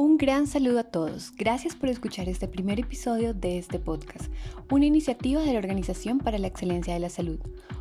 Un 0.00 0.16
gran 0.16 0.46
saludo 0.46 0.78
a 0.78 0.84
todos. 0.84 1.32
Gracias 1.34 1.74
por 1.74 1.88
escuchar 1.88 2.28
este 2.28 2.46
primer 2.46 2.78
episodio 2.78 3.34
de 3.34 3.58
este 3.58 3.80
podcast, 3.80 4.30
una 4.70 4.86
iniciativa 4.86 5.42
de 5.42 5.52
la 5.52 5.58
Organización 5.58 6.18
para 6.18 6.38
la 6.38 6.46
Excelencia 6.46 6.94
de 6.94 7.00
la 7.00 7.10
Salud. 7.10 7.40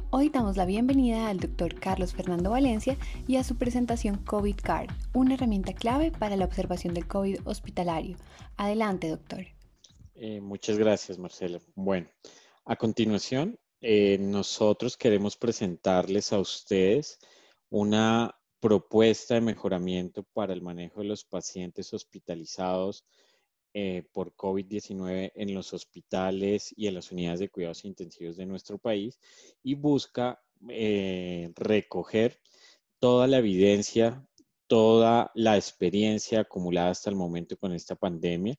Hoy 0.09 0.29
damos 0.29 0.57
la 0.57 0.65
bienvenida 0.65 1.29
al 1.29 1.39
doctor 1.39 1.79
Carlos 1.79 2.15
Fernando 2.15 2.49
Valencia 2.49 2.97
y 3.27 3.35
a 3.35 3.43
su 3.43 3.55
presentación 3.55 4.17
COVID 4.17 4.55
Card, 4.55 4.89
una 5.13 5.35
herramienta 5.35 5.73
clave 5.73 6.09
para 6.09 6.35
la 6.35 6.45
observación 6.45 6.95
del 6.95 7.05
COVID 7.05 7.41
hospitalario. 7.45 8.17
Adelante, 8.55 9.09
doctor. 9.09 9.45
Eh, 10.15 10.41
muchas 10.41 10.79
gracias, 10.79 11.19
Marcela. 11.19 11.59
Bueno, 11.75 12.07
a 12.65 12.75
continuación, 12.77 13.59
eh, 13.79 14.17
nosotros 14.19 14.97
queremos 14.97 15.37
presentarles 15.37 16.33
a 16.33 16.39
ustedes 16.39 17.19
una 17.69 18.36
propuesta 18.59 19.35
de 19.35 19.41
mejoramiento 19.41 20.23
para 20.33 20.53
el 20.53 20.61
manejo 20.61 21.01
de 21.01 21.07
los 21.07 21.23
pacientes 21.23 21.93
hospitalizados 21.93 23.05
eh, 23.73 24.03
por 24.11 24.33
COVID-19 24.35 25.31
en 25.35 25.53
los 25.53 25.73
hospitales 25.73 26.73
y 26.75 26.87
en 26.87 26.95
las 26.95 27.11
unidades 27.11 27.39
de 27.39 27.49
cuidados 27.49 27.85
intensivos 27.85 28.37
de 28.37 28.45
nuestro 28.45 28.79
país 28.79 29.19
y 29.61 29.75
busca 29.75 30.41
eh, 30.69 31.51
recoger 31.55 32.39
toda 32.99 33.27
la 33.27 33.37
evidencia, 33.37 34.27
toda 34.65 35.31
la 35.35 35.55
experiencia 35.55 36.39
acumulada 36.39 36.89
hasta 36.89 37.11
el 37.11 37.15
momento 37.15 37.57
con 37.57 37.73
esta 37.73 37.95
pandemia 37.95 38.55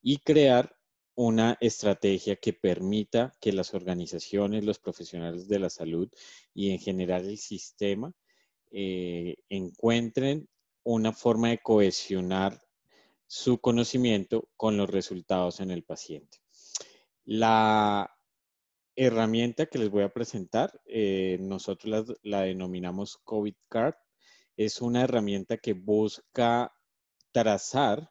y 0.00 0.18
crear 0.18 0.74
una 1.14 1.58
estrategia 1.60 2.36
que 2.36 2.54
permita 2.54 3.32
que 3.40 3.52
las 3.52 3.74
organizaciones, 3.74 4.64
los 4.64 4.78
profesionales 4.78 5.48
de 5.48 5.58
la 5.58 5.68
salud 5.68 6.08
y 6.54 6.70
en 6.70 6.78
general 6.78 7.28
el 7.28 7.36
sistema 7.36 8.14
eh, 8.74 9.36
encuentren 9.50 10.48
una 10.82 11.12
forma 11.12 11.50
de 11.50 11.58
cohesionar 11.58 12.58
su 13.26 13.58
conocimiento 13.60 14.48
con 14.56 14.78
los 14.78 14.88
resultados 14.88 15.60
en 15.60 15.70
el 15.70 15.84
paciente. 15.84 16.38
La 17.24 18.10
herramienta 18.96 19.66
que 19.66 19.78
les 19.78 19.90
voy 19.90 20.04
a 20.04 20.12
presentar, 20.12 20.80
eh, 20.86 21.36
nosotros 21.40 22.16
la, 22.22 22.42
denominamos 22.42 23.18
COVID 23.24 23.54
Card. 23.68 23.94
Es 24.56 24.80
una 24.80 25.02
herramienta 25.02 25.58
que 25.58 25.74
busca 25.74 26.72
trazar 27.30 28.10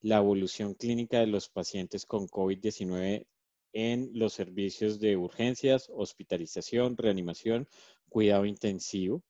la 0.00 0.16
evolución 0.16 0.74
clínica 0.74 1.20
de 1.20 1.26
los 1.26 1.48
pacientes 1.48 2.04
con 2.04 2.26
COVID-19 2.26 3.26
en 3.72 4.10
los 4.12 4.32
servicios 4.32 4.98
de 4.98 5.16
urgencias, 5.16 5.88
hospitalización, 5.92 6.96
reanimación, 6.96 7.68
cuidado 8.08 8.44
intensivo 8.44 9.22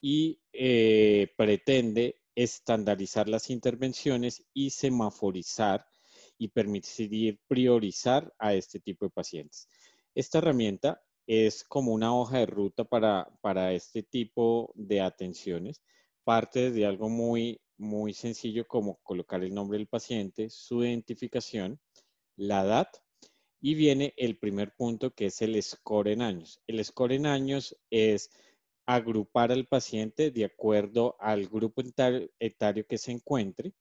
y 0.00 0.40
eh, 0.52 1.32
pretende 1.36 2.20
estandarizar 2.34 3.28
las 3.28 3.50
intervenciones 3.50 4.44
y 4.54 4.70
semaforizar 4.70 5.84
y 6.38 6.48
permitir 6.48 7.40
priorizar 7.48 8.32
a 8.38 8.54
este 8.54 8.78
tipo 8.78 9.04
de 9.06 9.10
pacientes. 9.10 9.68
Esta 10.14 10.38
herramienta 10.38 11.02
es 11.26 11.64
como 11.64 11.92
una 11.92 12.14
hoja 12.14 12.38
de 12.38 12.46
ruta 12.46 12.84
para, 12.84 13.28
para 13.40 13.72
este 13.72 14.02
tipo 14.02 14.72
de 14.74 15.00
atenciones. 15.00 15.82
Parte 16.24 16.70
de 16.70 16.86
algo 16.86 17.08
muy, 17.08 17.60
muy 17.76 18.14
sencillo 18.14 18.66
como 18.66 19.00
colocar 19.02 19.42
el 19.42 19.52
nombre 19.52 19.78
del 19.78 19.88
paciente, 19.88 20.48
su 20.48 20.84
identificación, 20.84 21.80
la 22.36 22.62
edad 22.62 22.88
y 23.60 23.74
viene 23.74 24.14
el 24.16 24.38
primer 24.38 24.74
punto 24.74 25.12
que 25.12 25.26
es 25.26 25.42
el 25.42 25.60
score 25.62 26.08
en 26.08 26.22
años. 26.22 26.62
El 26.66 26.84
score 26.84 27.12
en 27.12 27.26
años 27.26 27.76
es 27.90 28.30
agrupar 28.88 29.52
al 29.52 29.66
paciente 29.66 30.30
de 30.30 30.46
acuerdo 30.46 31.14
al 31.20 31.46
grupo 31.46 31.82
etario 32.40 32.86
que 32.86 32.96
se 32.96 33.12
encuentre. 33.12 33.74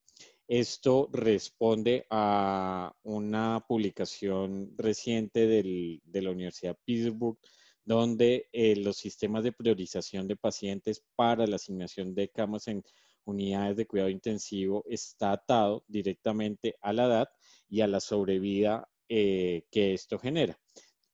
Esto 0.49 1.09
responde 1.13 2.05
a 2.09 2.93
una 3.03 3.63
publicación 3.65 4.73
reciente 4.77 5.47
de 5.47 6.21
la 6.21 6.31
Universidad 6.31 6.73
de 6.73 6.81
Pittsburgh, 6.83 7.37
donde 7.85 8.49
eh, 8.51 8.75
los 8.75 8.97
sistemas 8.97 9.45
de 9.45 9.53
priorización 9.53 10.27
de 10.27 10.35
pacientes 10.35 11.01
para 11.15 11.47
la 11.47 11.55
asignación 11.55 12.13
de 12.13 12.27
camas 12.27 12.67
en 12.67 12.83
unidades 13.23 13.77
de 13.77 13.87
cuidado 13.87 14.09
intensivo 14.09 14.83
está 14.89 15.31
atado 15.31 15.85
directamente 15.87 16.75
a 16.81 16.91
la 16.91 17.05
edad 17.05 17.27
y 17.69 17.79
a 17.79 17.87
la 17.87 18.01
sobrevida 18.01 18.89
eh, 19.07 19.63
que 19.71 19.93
esto 19.93 20.19
genera. 20.19 20.59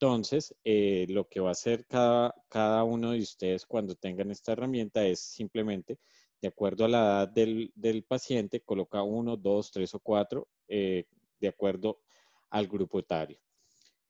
Entonces, 0.04 0.54
eh, 0.66 1.06
lo 1.08 1.30
que 1.30 1.40
va 1.40 1.48
a 1.48 1.52
hacer 1.54 1.86
cada, 1.86 2.36
cada 2.50 2.84
uno 2.84 3.12
de 3.12 3.20
ustedes 3.20 3.66
cuando 3.66 3.96
tengan 3.96 4.32
esta 4.32 4.52
herramienta 4.52 5.06
es 5.06 5.22
simplemente, 5.22 5.98
de 6.42 6.50
acuerdo 6.50 6.84
a 6.84 6.90
la 6.90 7.00
edad 7.00 7.30
del, 7.30 7.72
del 7.74 8.04
paciente, 8.04 8.60
coloca 8.60 9.02
uno, 9.02 9.38
dos, 9.38 9.72
tres 9.72 9.96
o 9.96 10.02
cuatro, 10.02 10.50
eh, 10.68 11.06
de 11.40 11.48
acuerdo 11.48 12.02
al 12.50 12.68
grupo 12.68 13.00
etario. 13.00 13.40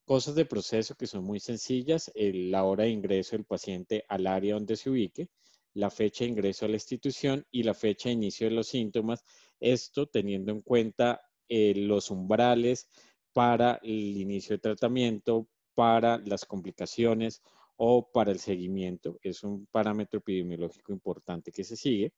Cosas 0.04 0.34
de 0.34 0.44
proceso 0.44 0.96
que 0.96 1.06
son 1.06 1.22
muy 1.22 1.38
sencillas, 1.38 2.10
la 2.16 2.64
hora 2.64 2.82
de 2.82 2.90
ingreso 2.90 3.36
del 3.36 3.44
paciente 3.44 4.04
al 4.08 4.26
área 4.26 4.54
donde 4.54 4.74
se 4.74 4.90
ubique, 4.90 5.28
la 5.74 5.90
fecha 5.90 6.24
de 6.24 6.30
ingreso 6.30 6.64
a 6.64 6.70
la 6.70 6.74
institución 6.74 7.46
y 7.52 7.62
la 7.62 7.72
fecha 7.72 8.08
de 8.08 8.14
inicio 8.14 8.48
de 8.48 8.56
los 8.56 8.66
síntomas, 8.66 9.22
esto 9.60 10.08
teniendo 10.08 10.50
en 10.50 10.60
cuenta 10.60 11.20
eh, 11.48 11.72
los 11.76 12.10
umbrales 12.10 12.88
para 13.32 13.78
el 13.84 14.16
inicio 14.16 14.56
de 14.56 14.60
tratamiento, 14.60 15.48
para 15.74 16.18
las 16.18 16.44
complicaciones 16.44 17.42
o 17.76 18.10
para 18.10 18.30
el 18.30 18.38
seguimiento. 18.38 19.18
Es 19.22 19.42
un 19.42 19.66
parámetro 19.66 20.18
epidemiológico 20.18 20.92
importante 20.92 21.52
que 21.52 21.64
se 21.64 21.76
sigue. 21.76 22.12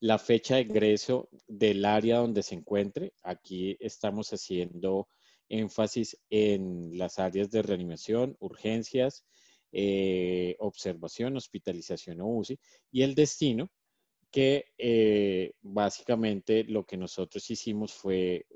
La 0.00 0.18
fecha 0.18 0.56
de 0.56 0.62
ingreso 0.62 1.28
del 1.46 1.84
área 1.84 2.18
donde 2.18 2.42
se 2.42 2.54
encuentre. 2.54 3.14
Aquí 3.22 3.76
estamos 3.80 4.30
haciendo 4.30 5.08
énfasis 5.48 6.18
en 6.28 6.96
las 6.98 7.18
áreas 7.18 7.50
de 7.50 7.62
reanimación, 7.62 8.36
urgencias, 8.40 9.24
eh, 9.72 10.56
observación, 10.58 11.36
hospitalización 11.36 12.20
o 12.20 12.28
UCI 12.28 12.58
y 12.90 13.02
el 13.02 13.14
destino, 13.14 13.70
que 14.30 14.66
eh, 14.78 15.52
básicamente 15.62 16.64
lo 16.64 16.84
que 16.84 16.96
nosotros 16.96 17.48
hicimos 17.50 17.92
fue 17.92 18.46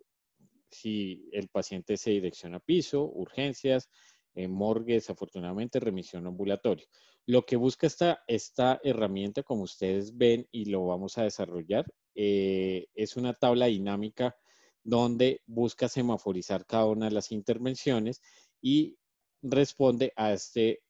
si 0.70 1.28
el 1.32 1.48
paciente 1.48 1.96
se 1.96 2.10
direcciona 2.10 2.58
a 2.58 2.60
piso, 2.60 3.04
urgencias, 3.04 3.88
eh, 4.34 4.48
morgues, 4.48 5.10
afortunadamente 5.10 5.80
remisión 5.80 6.26
ambulatorio. 6.26 6.86
Lo 7.26 7.44
que 7.44 7.56
busca 7.56 7.86
esta, 7.86 8.22
esta 8.26 8.80
herramienta, 8.82 9.42
como 9.42 9.62
ustedes 9.62 10.16
ven 10.16 10.46
y 10.52 10.66
lo 10.66 10.86
vamos 10.86 11.18
a 11.18 11.24
desarrollar, 11.24 11.84
eh, 12.14 12.86
es 12.94 13.16
una 13.16 13.34
tabla 13.34 13.66
dinámica 13.66 14.36
donde 14.82 15.42
busca 15.46 15.88
semaforizar 15.88 16.64
cada 16.66 16.86
una 16.86 17.06
de 17.06 17.12
las 17.12 17.32
intervenciones 17.32 18.20
y 18.62 18.96
responde 19.42 20.12
a 20.16 20.32
este 20.32 20.82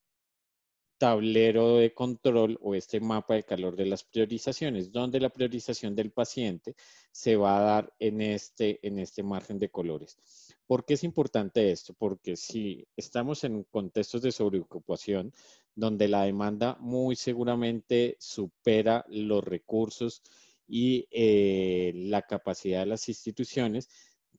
tablero 1.01 1.79
de 1.79 1.95
control 1.95 2.59
o 2.61 2.75
este 2.75 3.01
mapa 3.01 3.33
de 3.33 3.45
calor 3.45 3.75
de 3.75 3.87
las 3.87 4.05
priorizaciones, 4.05 4.93
donde 4.93 5.19
la 5.19 5.31
priorización 5.31 5.97
del 5.97 6.11
paciente 6.11 6.77
se 7.11 7.37
va 7.37 7.57
a 7.57 7.63
dar 7.63 7.95
en 7.99 8.21
este, 8.21 8.79
en 8.87 8.99
este 8.99 9.23
margen 9.23 9.59
de 9.59 9.71
colores. 9.71 10.19
¿Por 10.67 10.85
qué 10.85 10.95
es 10.95 11.03
importante 11.03 11.73
esto? 11.73 11.95
Porque 11.95 12.37
si 12.37 12.87
estamos 12.99 13.45
en 13.45 13.65
contextos 13.71 14.21
de 14.21 14.31
sobreocupación, 14.31 15.33
donde 15.75 16.07
la 16.07 16.25
demanda 16.25 16.77
muy 16.81 17.17
seguramente 17.17 18.19
supera 18.21 19.07
los 19.09 19.43
recursos 19.43 20.23
y 20.69 21.09
eh, 21.11 21.93
la 21.95 22.21
capacidad 22.21 22.81
de 22.81 22.87
las 22.87 23.09
instituciones, 23.09 23.89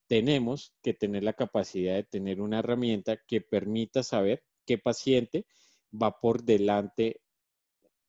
tenemos 0.05 0.75
que 0.83 0.93
tener 0.93 1.23
la 1.23 1.33
capacidad 1.33 1.95
de 1.95 2.03
tener 2.03 2.39
una 2.39 2.59
herramienta 2.59 3.17
que 3.17 3.41
permita 3.41 4.03
saber 4.03 4.43
qué 4.63 4.77
paciente 4.77 5.47
va 5.91 6.19
por 6.19 6.43
delante 6.43 7.21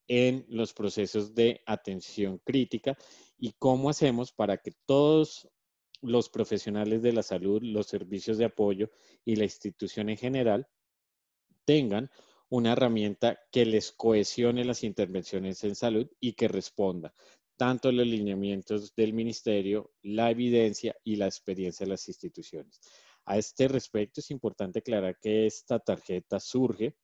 en 0.08 0.44
los 0.48 0.72
procesos 0.72 1.34
de 1.34 1.62
atención 1.66 2.38
crítica 2.44 2.96
y 3.38 3.52
cómo 3.58 3.88
hacemos 3.90 4.32
para 4.32 4.58
que 4.58 4.72
todos 4.86 5.48
los 6.00 6.28
profesionales 6.28 7.02
de 7.02 7.12
la 7.12 7.22
salud, 7.22 7.62
los 7.62 7.86
servicios 7.86 8.36
de 8.36 8.46
apoyo 8.46 8.90
y 9.24 9.36
la 9.36 9.44
institución 9.44 10.08
en 10.08 10.16
general 10.16 10.68
tengan 11.64 12.10
una 12.48 12.72
herramienta 12.72 13.38
que 13.50 13.64
les 13.64 13.92
cohesione 13.92 14.64
las 14.64 14.82
intervenciones 14.82 15.62
en 15.64 15.74
salud 15.74 16.06
y 16.20 16.34
que 16.34 16.48
responda 16.48 17.14
tanto 17.56 17.92
los 17.92 18.06
lineamientos 18.06 18.94
del 18.96 19.12
ministerio, 19.12 19.92
la 20.02 20.30
evidencia 20.30 20.96
y 21.04 21.14
la 21.14 21.26
experiencia 21.26 21.86
de 21.86 21.90
las 21.90 22.08
instituciones. 22.08 22.80
A 23.24 23.38
este 23.38 23.68
respecto 23.68 24.20
es 24.20 24.32
importante 24.32 24.80
aclarar 24.80 25.16
que 25.20 25.46
esta 25.46 25.78
tarjeta 25.78 26.40
surge 26.40 26.96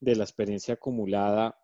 de 0.00 0.16
la 0.16 0.24
experiencia 0.24 0.74
acumulada 0.74 1.58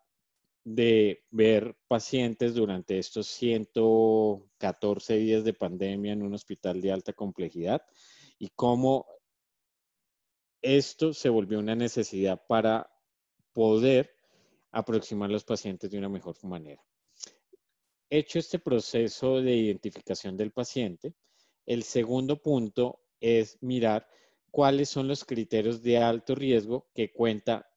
de 0.63 1.23
ver 1.31 1.77
pacientes 1.87 2.53
durante 2.53 2.99
estos 2.99 3.27
114 3.27 5.17
días 5.17 5.43
de 5.43 5.53
pandemia 5.53 6.13
en 6.13 6.23
un 6.23 6.33
hospital 6.33 6.81
de 6.81 6.91
alta 6.91 7.13
complejidad 7.13 7.81
y 8.37 8.49
cómo 8.49 9.05
esto 10.61 11.13
se 11.13 11.29
volvió 11.29 11.59
una 11.59 11.75
necesidad 11.75 12.41
para 12.47 12.91
poder 13.53 14.13
aproximar 14.71 15.29
a 15.29 15.33
los 15.33 15.43
pacientes 15.43 15.89
de 15.89 15.97
una 15.97 16.09
mejor 16.09 16.35
manera. 16.43 16.83
hecho 18.09 18.39
este 18.39 18.59
proceso 18.59 19.41
de 19.41 19.55
identificación 19.55 20.37
del 20.37 20.51
paciente, 20.51 21.13
el 21.65 21.83
segundo 21.83 22.41
punto 22.41 23.01
es 23.19 23.57
mirar 23.61 24.07
cuáles 24.51 24.89
son 24.89 25.07
los 25.07 25.25
criterios 25.25 25.81
de 25.81 25.97
alto 25.97 26.35
riesgo 26.35 26.87
que 26.93 27.11
cuenta, 27.11 27.69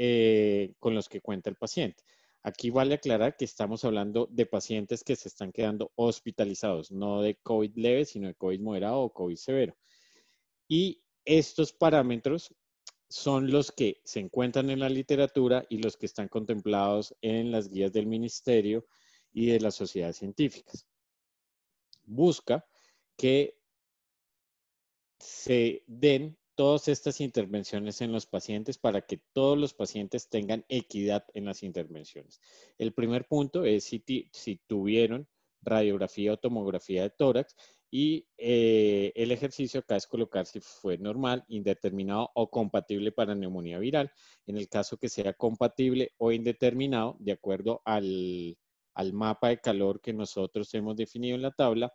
eh, 0.00 0.74
con 0.78 0.94
los 0.94 1.08
que 1.08 1.20
cuenta 1.20 1.50
el 1.50 1.56
paciente. 1.56 2.04
Aquí 2.44 2.70
vale 2.70 2.94
aclarar 2.94 3.36
que 3.36 3.44
estamos 3.44 3.84
hablando 3.84 4.28
de 4.30 4.46
pacientes 4.46 5.02
que 5.02 5.16
se 5.16 5.26
están 5.26 5.50
quedando 5.50 5.90
hospitalizados, 5.96 6.92
no 6.92 7.20
de 7.20 7.34
COVID 7.42 7.72
leve, 7.74 8.04
sino 8.04 8.28
de 8.28 8.36
COVID 8.36 8.60
moderado 8.60 9.00
o 9.00 9.12
COVID 9.12 9.34
severo. 9.34 9.76
Y 10.68 11.02
estos 11.24 11.72
parámetros 11.72 12.54
son 13.08 13.50
los 13.50 13.72
que 13.72 14.00
se 14.04 14.20
encuentran 14.20 14.70
en 14.70 14.78
la 14.78 14.88
literatura 14.88 15.66
y 15.68 15.78
los 15.78 15.96
que 15.96 16.06
están 16.06 16.28
contemplados 16.28 17.12
en 17.20 17.50
las 17.50 17.68
guías 17.68 17.92
del 17.92 18.06
ministerio 18.06 18.86
y 19.32 19.46
de 19.46 19.58
las 19.58 19.74
sociedades 19.74 20.18
científicas. 20.18 20.86
Busca 22.04 22.64
que 23.16 23.58
se 25.18 25.82
den 25.88 26.38
todas 26.58 26.88
estas 26.88 27.20
intervenciones 27.20 28.00
en 28.00 28.10
los 28.10 28.26
pacientes 28.26 28.78
para 28.78 29.02
que 29.02 29.20
todos 29.32 29.56
los 29.56 29.74
pacientes 29.74 30.28
tengan 30.28 30.64
equidad 30.68 31.24
en 31.34 31.44
las 31.44 31.62
intervenciones. 31.62 32.40
El 32.78 32.92
primer 32.92 33.28
punto 33.28 33.64
es 33.64 33.84
si, 33.84 34.60
tuvieron 34.66 35.28
radiografía 35.62 36.32
o 36.32 36.36
tomografía 36.36 37.04
de 37.04 37.10
tórax 37.10 37.54
y 37.92 38.26
eh, 38.36 39.12
el 39.14 39.30
ejercicio 39.30 39.78
acá 39.78 39.94
es 39.94 40.08
colocar 40.08 40.46
si 40.46 40.58
fue 40.58 40.98
normal, 40.98 41.44
indeterminado 41.46 42.32
o 42.34 42.50
compatible 42.50 43.12
para 43.12 43.36
neumonía 43.36 43.78
viral. 43.78 44.10
En 44.44 44.56
el 44.56 44.68
caso 44.68 44.96
que 44.96 45.08
sea 45.08 45.34
compatible 45.34 46.10
o 46.16 46.32
indeterminado, 46.32 47.16
de 47.20 47.30
acuerdo 47.30 47.82
al, 47.84 48.58
mapa 49.12 49.50
de 49.50 49.60
calor 49.60 50.00
que 50.00 50.12
nosotros 50.12 50.74
hemos 50.74 50.96
definido 50.96 51.36
en 51.36 51.42
la 51.42 51.52
tabla, 51.52 51.92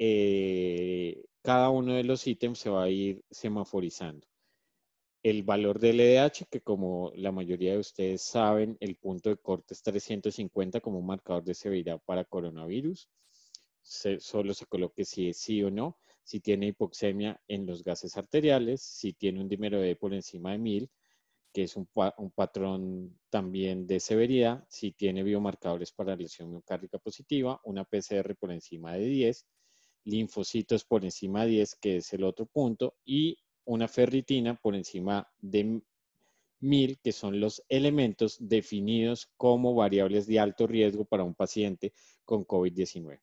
eh, 0.00 1.26
cada 1.42 1.70
uno 1.70 1.94
de 1.94 2.04
los 2.04 2.26
ítems 2.26 2.58
se 2.58 2.70
va 2.70 2.84
a 2.84 2.90
ir 2.90 3.24
semaforizando. 3.30 4.26
El 5.22 5.42
valor 5.42 5.78
del 5.78 6.00
EDH, 6.00 6.46
que 6.50 6.62
como 6.62 7.12
la 7.14 7.32
mayoría 7.32 7.72
de 7.72 7.78
ustedes 7.78 8.22
saben, 8.22 8.76
el 8.80 8.96
punto 8.96 9.30
de 9.30 9.36
corte 9.36 9.74
es 9.74 9.82
350 9.82 10.80
como 10.80 10.98
un 10.98 11.06
marcador 11.06 11.44
de 11.44 11.54
severidad 11.54 12.00
para 12.04 12.24
coronavirus. 12.24 13.08
solo 13.82 14.54
se 14.54 14.66
coloque 14.66 15.04
si 15.04 15.28
es 15.28 15.38
sí 15.38 15.62
o 15.62 15.70
no, 15.70 15.98
si 16.22 16.40
tiene 16.40 16.68
hipoxemia 16.68 17.40
en 17.48 17.66
los 17.66 17.82
gases 17.82 18.16
arteriales, 18.16 18.82
si 18.82 19.12
tiene 19.12 19.40
un 19.40 19.48
dímero 19.48 19.80
de 19.80 19.96
por 19.96 20.14
encima 20.14 20.52
de 20.52 20.58
1000, 20.58 20.90
que 21.52 21.64
es 21.64 21.76
un, 21.76 21.88
un, 22.18 22.30
patrón 22.30 23.18
también 23.30 23.86
de 23.86 24.00
severidad, 24.00 24.64
si 24.68 24.92
tiene 24.92 25.22
biomarcadores 25.22 25.92
para 25.92 26.16
lesión 26.16 26.50
miocárdica 26.50 26.98
positiva, 26.98 27.60
una 27.64 27.84
PCR 27.84 28.36
por 28.36 28.52
encima 28.52 28.94
de 28.94 29.06
10, 29.06 29.46
linfocitos 30.04 30.84
por 30.84 31.04
encima 31.04 31.44
de 31.44 31.50
10, 31.50 31.74
que 31.76 31.96
es 31.98 32.12
el 32.12 32.24
otro 32.24 32.46
punto, 32.46 32.94
y 33.04 33.38
una 33.64 33.88
ferritina 33.88 34.54
por 34.56 34.74
encima 34.74 35.28
de 35.40 35.82
1000, 36.60 36.98
que 37.00 37.12
son 37.12 37.40
los 37.40 37.62
elementos 37.68 38.36
definidos 38.40 39.30
como 39.36 39.74
variables 39.74 40.26
de 40.26 40.38
alto 40.38 40.66
riesgo 40.66 41.04
para 41.04 41.24
un 41.24 41.34
paciente 41.34 41.92
con 42.24 42.44
COVID-19. 42.46 43.20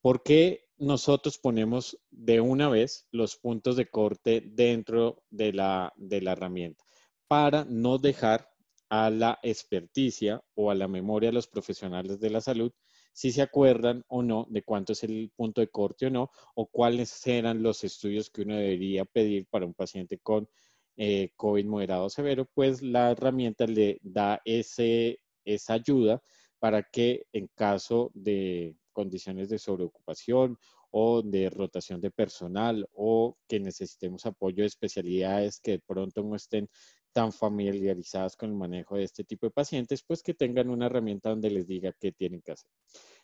¿Por 0.00 0.22
qué 0.22 0.68
nosotros 0.78 1.38
ponemos 1.38 1.98
de 2.10 2.40
una 2.40 2.68
vez 2.68 3.06
los 3.10 3.36
puntos 3.36 3.76
de 3.76 3.86
corte 3.86 4.42
dentro 4.44 5.22
de 5.30 5.52
la, 5.52 5.92
de 5.96 6.22
la 6.22 6.32
herramienta? 6.32 6.84
Para 7.28 7.64
no 7.64 7.98
dejar 7.98 8.50
a 8.90 9.10
la 9.10 9.38
experticia 9.42 10.42
o 10.54 10.70
a 10.70 10.74
la 10.74 10.88
memoria 10.88 11.30
de 11.30 11.34
los 11.34 11.48
profesionales 11.48 12.20
de 12.20 12.30
la 12.30 12.40
salud 12.42 12.72
si 13.12 13.32
se 13.32 13.42
acuerdan 13.42 14.04
o 14.08 14.22
no 14.22 14.46
de 14.50 14.62
cuánto 14.62 14.92
es 14.92 15.04
el 15.04 15.30
punto 15.36 15.60
de 15.60 15.68
corte 15.68 16.06
o 16.06 16.10
no, 16.10 16.30
o 16.54 16.66
cuáles 16.66 17.26
eran 17.26 17.62
los 17.62 17.84
estudios 17.84 18.30
que 18.30 18.42
uno 18.42 18.56
debería 18.56 19.04
pedir 19.04 19.46
para 19.48 19.66
un 19.66 19.74
paciente 19.74 20.18
con 20.18 20.48
eh, 20.96 21.32
COVID 21.36 21.64
moderado 21.66 22.04
o 22.04 22.10
severo, 22.10 22.46
pues 22.54 22.82
la 22.82 23.10
herramienta 23.10 23.66
le 23.66 23.98
da 24.02 24.40
ese, 24.44 25.20
esa 25.44 25.74
ayuda 25.74 26.22
para 26.58 26.82
que 26.82 27.26
en 27.32 27.48
caso 27.54 28.10
de 28.14 28.76
condiciones 28.92 29.48
de 29.48 29.58
sobreocupación 29.58 30.58
o 30.90 31.22
de 31.22 31.48
rotación 31.50 32.00
de 32.00 32.10
personal 32.10 32.88
o 32.92 33.36
que 33.48 33.60
necesitemos 33.60 34.26
apoyo 34.26 34.62
de 34.62 34.66
especialidades 34.66 35.60
que 35.60 35.72
de 35.72 35.78
pronto 35.78 36.22
no 36.22 36.36
estén 36.36 36.68
tan 37.12 37.32
familiarizadas 37.32 38.36
con 38.36 38.50
el 38.50 38.56
manejo 38.56 38.96
de 38.96 39.04
este 39.04 39.24
tipo 39.24 39.46
de 39.46 39.50
pacientes, 39.50 40.02
pues 40.02 40.22
que 40.22 40.34
tengan 40.34 40.70
una 40.70 40.86
herramienta 40.86 41.30
donde 41.30 41.50
les 41.50 41.66
diga 41.66 41.94
qué 41.98 42.12
tienen 42.12 42.42
que 42.42 42.52
hacer. 42.52 42.70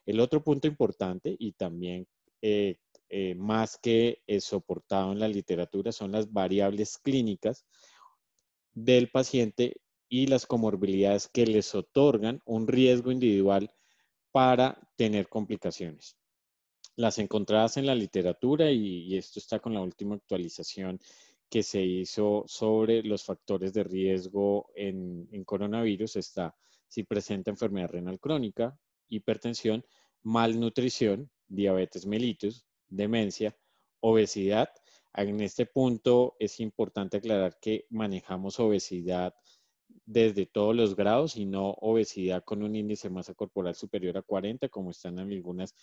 El 0.04 0.20
otro 0.20 0.42
punto 0.42 0.66
importante 0.66 1.34
y 1.38 1.52
también 1.52 2.06
eh, 2.42 2.78
eh, 3.08 3.34
más 3.34 3.78
que 3.78 4.22
es 4.26 4.44
soportado 4.44 5.12
en 5.12 5.20
la 5.20 5.28
literatura 5.28 5.92
son 5.92 6.12
las 6.12 6.32
variables 6.32 6.98
clínicas 6.98 7.64
del 8.74 9.10
paciente 9.10 9.80
y 10.08 10.26
las 10.26 10.46
comorbilidades 10.46 11.28
que 11.28 11.46
les 11.46 11.74
otorgan 11.74 12.42
un 12.44 12.66
riesgo 12.68 13.10
individual 13.10 13.72
para 14.32 14.78
tener 14.96 15.28
complicaciones. 15.28 16.16
Las 16.94 17.18
encontradas 17.18 17.76
en 17.76 17.86
la 17.86 17.94
literatura 17.94 18.70
y 18.70 19.16
esto 19.16 19.38
está 19.38 19.58
con 19.60 19.74
la 19.74 19.82
última 19.82 20.14
actualización 20.14 21.00
que 21.48 21.62
se 21.62 21.82
hizo 21.82 22.44
sobre 22.46 23.02
los 23.02 23.24
factores 23.24 23.72
de 23.72 23.84
riesgo 23.84 24.70
en, 24.74 25.44
coronavirus 25.44 26.16
está 26.16 26.56
si 26.88 27.04
presenta 27.04 27.50
enfermedad 27.50 27.90
renal 27.90 28.18
crónica, 28.18 28.78
hipertensión, 29.08 29.84
malnutrición, 30.22 31.30
diabetes 31.46 32.06
mellitus, 32.06 32.66
demencia, 32.88 33.56
obesidad. 34.00 34.68
En 35.14 35.40
este 35.40 35.66
punto 35.66 36.36
es 36.38 36.60
importante 36.60 37.18
aclarar 37.18 37.58
que 37.60 37.86
manejamos 37.90 38.58
obesidad 38.60 39.34
desde 40.04 40.46
todos 40.46 40.74
los 40.74 40.94
grados 40.94 41.36
y 41.36 41.46
no 41.46 41.70
obesidad 41.80 42.44
con 42.44 42.62
un 42.62 42.74
índice 42.76 43.08
de 43.08 43.14
masa 43.14 43.34
corporal 43.34 43.74
superior 43.74 44.16
a 44.18 44.22
40, 44.22 44.68
como 44.68 44.90
están 44.90 45.18
en 45.18 45.32
algunas 45.32 45.74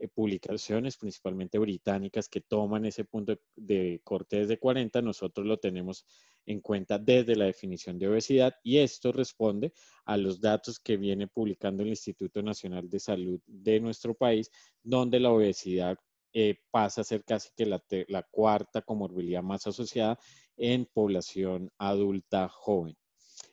eh, 0.00 0.08
publicaciones, 0.08 0.96
principalmente 0.96 1.58
británicas, 1.58 2.28
que 2.28 2.40
toman 2.40 2.84
ese 2.86 3.04
punto 3.04 3.36
de 3.56 4.00
corte 4.02 4.38
desde 4.38 4.58
40. 4.58 5.02
Nosotros 5.02 5.46
lo 5.46 5.58
tenemos 5.58 6.04
en 6.46 6.60
cuenta 6.60 6.98
desde 6.98 7.36
la 7.36 7.44
definición 7.44 7.98
de 7.98 8.08
obesidad 8.08 8.54
y 8.62 8.78
esto 8.78 9.12
responde 9.12 9.72
a 10.04 10.16
los 10.16 10.40
datos 10.40 10.80
que 10.80 10.96
viene 10.96 11.28
publicando 11.28 11.82
el 11.82 11.90
Instituto 11.90 12.42
Nacional 12.42 12.88
de 12.88 12.98
Salud 12.98 13.40
de 13.46 13.78
nuestro 13.80 14.14
país, 14.14 14.50
donde 14.82 15.20
la 15.20 15.30
obesidad 15.30 15.96
eh, 16.32 16.56
pasa 16.70 17.02
a 17.02 17.04
ser 17.04 17.24
casi 17.24 17.50
que 17.56 17.66
la, 17.66 17.82
la 18.08 18.22
cuarta 18.22 18.82
comorbilidad 18.82 19.42
más 19.42 19.66
asociada 19.66 20.18
en 20.56 20.86
población 20.86 21.70
adulta 21.78 22.48
joven 22.48 22.96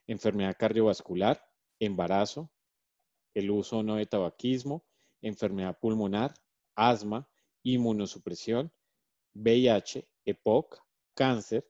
enfermedad 0.08 0.56
cardiovascular, 0.58 1.44
embarazo, 1.80 2.50
el 3.34 3.52
uso 3.52 3.84
no 3.84 3.96
de 3.96 4.06
tabaquismo, 4.06 4.86
enfermedad 5.28 5.78
pulmonar, 5.80 6.34
asma, 6.76 7.28
inmunosupresión, 7.64 8.72
VIH, 9.34 10.08
EPOC, 10.26 10.80
cáncer, 11.14 11.68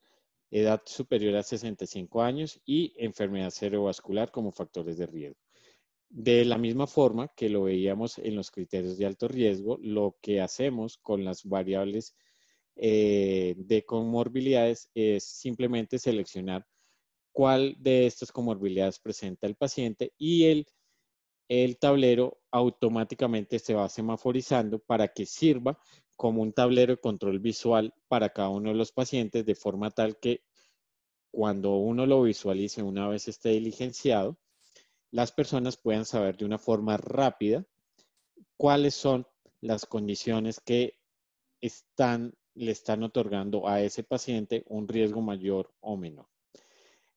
edad 0.51 0.81
superior 0.85 1.35
a 1.35 1.43
65 1.43 2.21
años 2.21 2.61
y 2.65 2.93
enfermedad 2.97 3.51
cerebrovascular 3.51 4.31
como 4.31 4.51
factores 4.51 4.97
de 4.97 5.05
riesgo. 5.05 5.39
De 6.09 6.45
la 6.45 6.57
misma 6.57 6.87
forma 6.87 7.27
que 7.35 7.49
lo 7.49 7.63
veíamos 7.63 8.17
en 8.19 8.35
los 8.35 8.49
criterios 8.49 8.97
de 8.97 9.05
alto 9.05 9.27
riesgo, 9.27 9.77
lo 9.81 10.17
que 10.21 10.39
hacemos 10.39 10.97
con 10.97 11.25
las 11.25 11.43
variables 11.43 12.15
eh, 12.75 13.55
de 13.57 13.85
comorbilidades 13.85 14.89
es 14.93 15.25
simplemente 15.25 15.99
seleccionar 15.99 16.65
cuál 17.31 17.75
de 17.79 18.05
estas 18.05 18.31
comorbilidades 18.31 18.99
presenta 18.99 19.47
el 19.47 19.55
paciente 19.55 20.13
y 20.17 20.45
el, 20.45 20.65
el 21.49 21.77
tablero 21.77 22.39
automáticamente 22.51 23.59
se 23.59 23.73
va 23.73 23.89
semaforizando 23.89 24.79
para 24.79 25.07
que 25.09 25.25
sirva 25.25 25.79
como 26.15 26.41
un 26.41 26.51
tablero 26.51 26.93
de 26.93 27.01
control 27.01 27.39
visual 27.39 27.93
para 28.07 28.29
cada 28.29 28.49
uno 28.49 28.69
de 28.69 28.75
los 28.75 28.91
pacientes 28.91 29.45
de 29.45 29.55
forma 29.55 29.91
tal 29.91 30.17
que 30.17 30.43
cuando 31.31 31.75
uno 31.75 32.05
lo 32.05 32.23
visualice 32.23 32.81
una 32.81 33.07
vez 33.07 33.27
esté 33.27 33.49
diligenciado, 33.49 34.37
las 35.11 35.31
personas 35.31 35.77
puedan 35.77 36.05
saber 36.05 36.35
de 36.37 36.45
una 36.45 36.57
forma 36.57 36.97
rápida 36.97 37.65
cuáles 38.57 38.95
son 38.95 39.27
las 39.61 39.85
condiciones 39.85 40.59
que 40.59 40.97
le 41.61 42.71
están 42.71 43.03
otorgando 43.03 43.67
a 43.67 43.81
ese 43.81 44.03
paciente 44.03 44.63
un 44.67 44.87
riesgo 44.87 45.21
mayor 45.21 45.71
o 45.79 45.95
menor. 45.95 46.27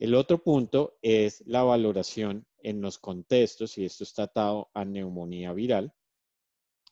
El 0.00 0.14
otro 0.14 0.42
punto 0.42 0.96
es 1.02 1.42
la 1.46 1.62
valoración 1.62 2.46
en 2.62 2.80
los 2.80 2.98
contextos, 2.98 3.76
y 3.76 3.84
esto 3.84 4.02
está 4.02 4.22
atado 4.22 4.70
a 4.72 4.82
neumonía 4.86 5.52
viral, 5.52 5.92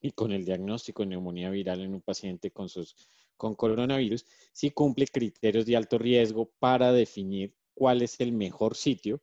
y 0.03 0.11
con 0.11 0.31
el 0.31 0.45
diagnóstico 0.45 1.03
de 1.03 1.09
neumonía 1.09 1.49
viral 1.49 1.81
en 1.81 1.95
un 1.95 2.03
paciente 2.03 2.51
con, 2.51 2.69
sus, 2.69 2.95
con 3.39 3.55
coronavirus, 3.55 4.27
si 4.53 4.73
cumple 4.73 5.07
criterios 5.07 5.65
de 5.65 5.77
alto 5.77 5.97
riesgo 5.97 6.53
para 6.59 6.93
definir 6.93 7.55
cuál 7.73 8.03
es 8.03 8.21
el 8.21 8.33
mejor 8.33 8.77
sitio 8.77 9.23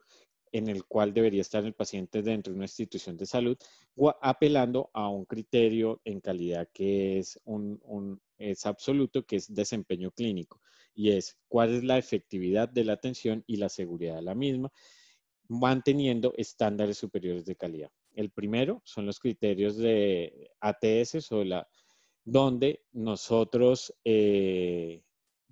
en 0.52 0.68
el 0.68 0.86
cual 0.86 1.14
debería 1.14 1.42
estar 1.42 1.64
el 1.64 1.74
paciente 1.74 2.24
dentro 2.24 2.54
de 2.54 2.58
una 2.58 2.66
institución 2.66 3.18
de 3.18 3.28
salud, 3.28 3.56
apelando 4.20 4.90
a 4.94 5.10
un 5.10 5.26
criterio 5.26 6.02
en 6.06 6.22
calidad 6.22 6.70
que 6.74 7.20
es, 7.20 7.40
un, 7.44 8.20
es 8.40 8.66
absoluto, 8.66 9.28
que 9.28 9.36
es 9.36 9.54
desempeño 9.54 10.10
clínico, 10.10 10.60
y 10.96 11.12
es 11.12 11.38
cuál 11.48 11.76
es 11.76 11.84
la 11.84 11.98
efectividad 11.98 12.70
de 12.70 12.86
la 12.86 12.94
atención 12.94 13.44
y 13.46 13.58
la 13.58 13.70
seguridad 13.70 14.16
de 14.16 14.22
la 14.24 14.34
misma, 14.34 14.72
manteniendo 15.48 16.34
estándares 16.38 16.98
superiores 16.98 17.46
de 17.46 17.56
calidad. 17.56 17.92
El 18.14 18.32
primero 18.32 18.82
son 18.86 19.06
los 19.06 19.20
criterios 19.20 19.78
de 19.78 20.50
ATS, 20.62 21.32
o 21.32 21.44
la, 21.44 21.68
donde 22.24 22.84
nosotros 22.94 23.94
eh, 24.04 25.04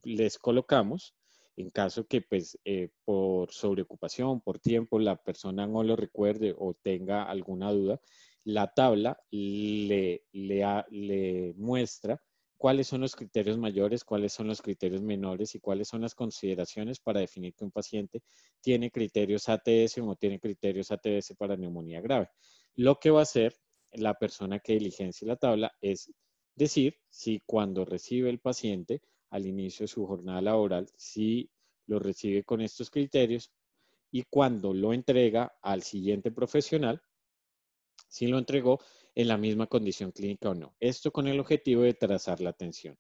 les 0.04 0.40
colocamos 0.40 1.14
en 1.56 1.70
caso 1.70 2.08
que 2.08 2.22
pues 2.22 2.58
eh, 2.66 2.90
por 3.06 3.52
sobreocupación, 3.52 4.42
por 4.42 4.60
tiempo, 4.60 5.00
la 5.00 5.16
persona 5.16 5.68
no 5.68 5.84
lo 5.84 5.96
recuerde 5.96 6.56
o 6.58 6.74
tenga 6.74 7.24
alguna 7.24 7.72
duda, 7.72 8.02
la 8.44 8.74
tabla 8.74 9.18
le, 9.32 10.24
le, 10.32 11.54
muestra 11.56 12.22
cuáles 12.64 12.88
son 12.88 13.02
los 13.02 13.14
criterios 13.14 13.58
mayores, 13.58 14.06
cuáles 14.06 14.32
son 14.32 14.48
los 14.48 14.62
criterios 14.62 15.02
menores 15.02 15.54
y 15.54 15.60
cuáles 15.60 15.90
son 15.90 16.00
las 16.00 16.16
consideraciones 16.16 16.98
para 16.98 17.20
definir 17.20 17.54
que 17.56 17.66
un 17.66 17.72
paciente 17.72 18.24
tiene 18.62 18.90
criterios 18.90 19.50
ATS 19.50 19.98
o 19.98 20.06
no 20.06 20.16
tiene 20.16 20.40
criterios 20.40 20.90
ATS 20.90 21.36
para 21.38 21.58
neumonía 21.58 22.00
grave. 22.00 22.30
Lo 22.76 23.02
que 23.02 23.10
va 23.10 23.20
a 23.20 23.24
hacer 23.24 23.54
la 23.92 24.14
persona 24.14 24.60
que 24.60 24.76
diligencia 24.76 25.28
la 25.28 25.36
tabla 25.36 25.74
es 25.82 26.10
decir 26.56 26.96
si 27.10 27.42
cuando 27.46 27.84
recibe 27.84 28.30
el 28.30 28.40
paciente 28.40 29.02
al 29.32 29.46
inicio 29.46 29.84
de 29.84 29.90
su 29.90 30.08
jornada 30.08 30.40
laboral 30.40 30.88
si 30.96 31.52
lo 31.88 32.00
recibe 32.00 32.46
con 32.46 32.62
estos 32.62 32.90
criterios 32.90 33.52
y 34.10 34.24
cuando 34.30 34.74
lo 34.74 34.94
entrega 34.94 35.54
al 35.62 35.84
siguiente 35.84 36.32
profesional, 36.32 37.02
si 38.08 38.28
lo 38.28 38.38
entregó 38.38 38.80
en 39.16 39.28
la 39.28 39.38
misma 39.38 39.68
condición 39.68 40.12
clínica 40.12 40.50
o 40.50 40.56
no. 40.56 40.76
Esto 40.80 41.12
con 41.12 41.28
el 41.28 41.40
objetivo 41.40 41.84
de 41.84 41.94
trazar 41.94 42.42
la 42.42 42.50
atención. 42.50 42.98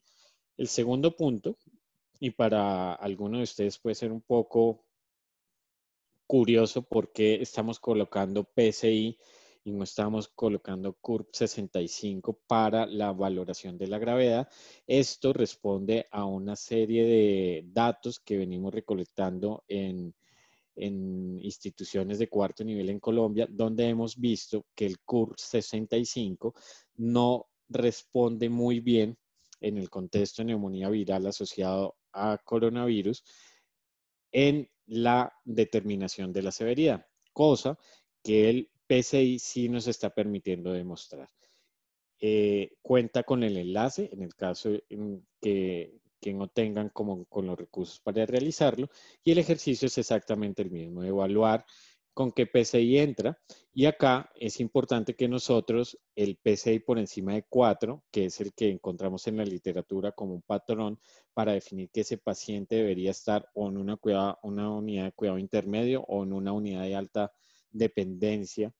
El 0.58 0.68
segundo 0.68 1.16
punto, 1.16 1.58
y 2.20 2.32
para 2.32 2.94
algunos 2.94 3.40
de 3.40 3.44
ustedes 3.44 3.80
puede 3.80 3.96
ser 3.96 4.12
un 4.12 4.22
poco 4.22 4.86
curioso 6.28 6.84
por 6.84 7.12
qué 7.12 7.42
estamos 7.42 7.80
colocando 7.80 8.44
PCI 8.44 9.18
y 9.66 9.72
no 9.72 9.84
estamos 9.84 10.28
colocando 10.28 10.94
CURP 10.94 11.34
65 11.34 12.40
para 12.48 12.86
la 12.86 13.14
valoración 13.14 13.78
de 13.78 13.88
la 13.88 13.98
gravedad. 13.98 14.50
Esto 14.86 15.34
responde 15.34 16.08
a 16.12 16.26
una 16.26 16.56
serie 16.56 17.06
de 17.06 17.64
datos 17.68 18.20
que 18.20 18.38
venimos 18.38 18.74
recolectando 18.74 19.64
en, 19.68 20.14
en 20.76 21.40
instituciones 21.40 22.20
de 22.20 22.30
cuarto 22.30 22.64
nivel 22.64 22.90
en 22.90 23.00
Colombia, 23.00 23.48
donde 23.50 23.88
hemos 23.88 24.18
visto 24.18 24.66
que 24.76 24.86
el 24.86 25.00
CURP 25.00 25.38
65 25.38 26.54
no 26.96 27.48
responde 27.70 28.50
muy 28.50 28.80
bien 28.80 29.18
en 29.62 29.78
el 29.78 29.90
contexto 29.90 30.42
de 30.42 30.48
neumonía 30.48 30.90
viral 30.90 31.26
asociado 31.28 31.96
a 32.12 32.38
coronavirus 32.44 33.24
en 34.32 34.70
la 34.88 35.32
determinación 35.46 36.34
de 36.34 36.42
la 36.42 36.52
severidad, 36.52 37.06
cosa 37.32 37.78
que 38.22 38.50
el 38.50 38.70
PCI 38.88 39.40
sí 39.40 39.70
nos 39.70 39.88
está 39.88 40.10
permitiendo 40.10 40.72
demostrar. 40.72 41.30
Eh, 42.20 42.76
cuenta 42.82 43.24
con 43.24 43.44
el 43.44 43.58
enlace 43.58 44.10
en 44.12 44.22
el 44.22 44.34
caso 44.36 44.72
que, 45.42 46.00
que 46.24 46.34
no 46.34 46.48
tengan 46.48 46.88
como 46.88 47.26
con 47.26 47.46
los 47.46 47.60
recursos 47.60 48.00
para 48.00 48.26
realizarlo 48.26 48.88
y 49.26 49.34
el 49.34 49.40
ejercicio 49.40 49.88
es 49.88 49.98
exactamente 49.98 50.62
el 50.62 50.72
mismo, 50.72 51.04
evaluar 51.04 51.66
con 52.14 52.32
qué 52.32 52.46
PCI 52.46 53.00
entra 53.00 53.38
y 53.74 53.88
acá 53.88 54.32
es 54.36 54.62
importante 54.62 55.16
que 55.16 55.28
nosotros 55.28 56.00
el 56.16 56.38
PCI 56.38 56.80
por 56.80 56.98
encima 56.98 57.34
de 57.34 57.44
4, 57.50 58.06
que 58.10 58.26
es 58.26 58.40
el 58.40 58.54
que 58.54 58.70
encontramos 58.70 59.28
en 59.28 59.36
la 59.36 59.44
literatura 59.44 60.14
como 60.14 60.36
un 60.36 60.44
patrón 60.44 60.98
para 61.34 61.52
definir 61.52 61.90
que 61.90 62.02
ese 62.02 62.18
paciente 62.18 62.76
debería 62.78 63.12
estar 63.12 63.50
o 63.54 63.68
en 63.68 63.78
una, 63.78 64.00
una 64.44 64.70
unidad 64.72 65.06
de 65.06 65.12
cuidado 65.12 65.40
intermedio 65.40 66.04
o 66.08 66.24
en 66.24 66.32
una 66.32 66.54
unidad 66.54 66.84
de 66.84 66.96
alta 66.96 67.34
dependencia 67.70 68.74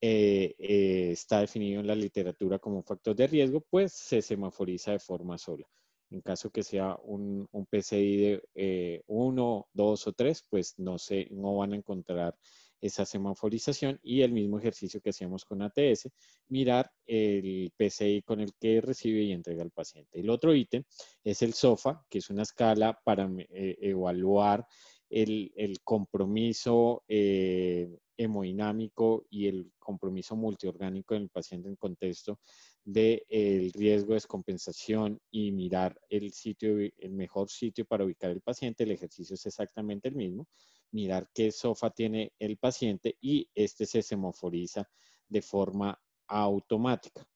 eh, 0.00 0.56
eh, 0.58 1.10
está 1.12 1.40
definido 1.40 1.80
en 1.80 1.86
la 1.86 1.94
literatura 1.94 2.58
como 2.58 2.78
un 2.78 2.84
factor 2.84 3.14
de 3.14 3.28
riesgo, 3.28 3.60
pues 3.60 3.92
se 3.92 4.22
semaforiza 4.22 4.90
de 4.92 4.98
forma 4.98 5.38
sola. 5.38 5.66
En 6.10 6.20
caso 6.20 6.50
que 6.50 6.62
sea 6.62 6.96
un, 7.02 7.48
PCI 7.70 8.16
de 8.16 9.02
1, 9.06 9.66
eh, 9.66 9.70
2 9.72 10.06
o 10.06 10.12
3, 10.12 10.44
pues 10.48 10.74
no, 10.78 10.98
se, 10.98 11.28
no 11.30 11.56
van 11.56 11.72
a 11.72 11.76
encontrar 11.76 12.36
esa 12.80 13.04
semaforización 13.04 14.00
y 14.02 14.22
el 14.22 14.32
mismo 14.32 14.58
ejercicio 14.58 15.00
que 15.00 15.10
hacíamos 15.10 15.44
con 15.44 15.62
ATS, 15.62 16.08
mirar 16.48 16.90
el 17.06 17.72
PCI 17.76 18.22
con 18.22 18.40
el 18.40 18.54
que 18.58 18.80
recibe 18.80 19.22
y 19.22 19.32
entrega 19.32 19.62
al 19.62 19.70
paciente. 19.70 20.18
El 20.18 20.30
otro 20.30 20.54
ítem 20.54 20.84
es 21.22 21.42
el 21.42 21.52
SOFA, 21.52 22.04
que 22.08 22.18
es 22.18 22.30
una 22.30 22.42
escala 22.42 22.98
para 23.04 23.30
evaluar 23.50 24.66
el, 25.10 25.52
el 25.56 25.80
compromiso 25.82 27.04
eh, 27.08 27.98
hemodinámico 28.16 29.26
y 29.28 29.48
el 29.48 29.72
compromiso 29.78 30.36
multiorgánico 30.36 31.14
en 31.14 31.22
el 31.22 31.28
paciente 31.28 31.68
en 31.68 31.76
contexto 31.76 32.38
del 32.84 33.22
el 33.28 33.72
riesgo 33.72 34.08
de 34.08 34.14
descompensación 34.14 35.20
y 35.30 35.52
mirar 35.52 36.00
el 36.08 36.32
sitio, 36.32 36.78
el 36.78 37.12
mejor 37.12 37.50
sitio 37.50 37.84
para 37.84 38.04
ubicar 38.04 38.30
el 38.30 38.40
paciente. 38.40 38.84
El 38.84 38.92
ejercicio 38.92 39.34
es 39.34 39.46
exactamente 39.46 40.08
el 40.08 40.14
mismo. 40.14 40.48
Mirar 40.92 41.28
qué 41.32 41.52
SOFA 41.52 41.90
tiene 41.90 42.32
el 42.38 42.56
paciente 42.56 43.16
y 43.20 43.48
este 43.54 43.86
se 43.86 44.02
semaforiza 44.02 44.88
de 45.28 45.42
forma 45.42 46.00
automática. 46.26 47.26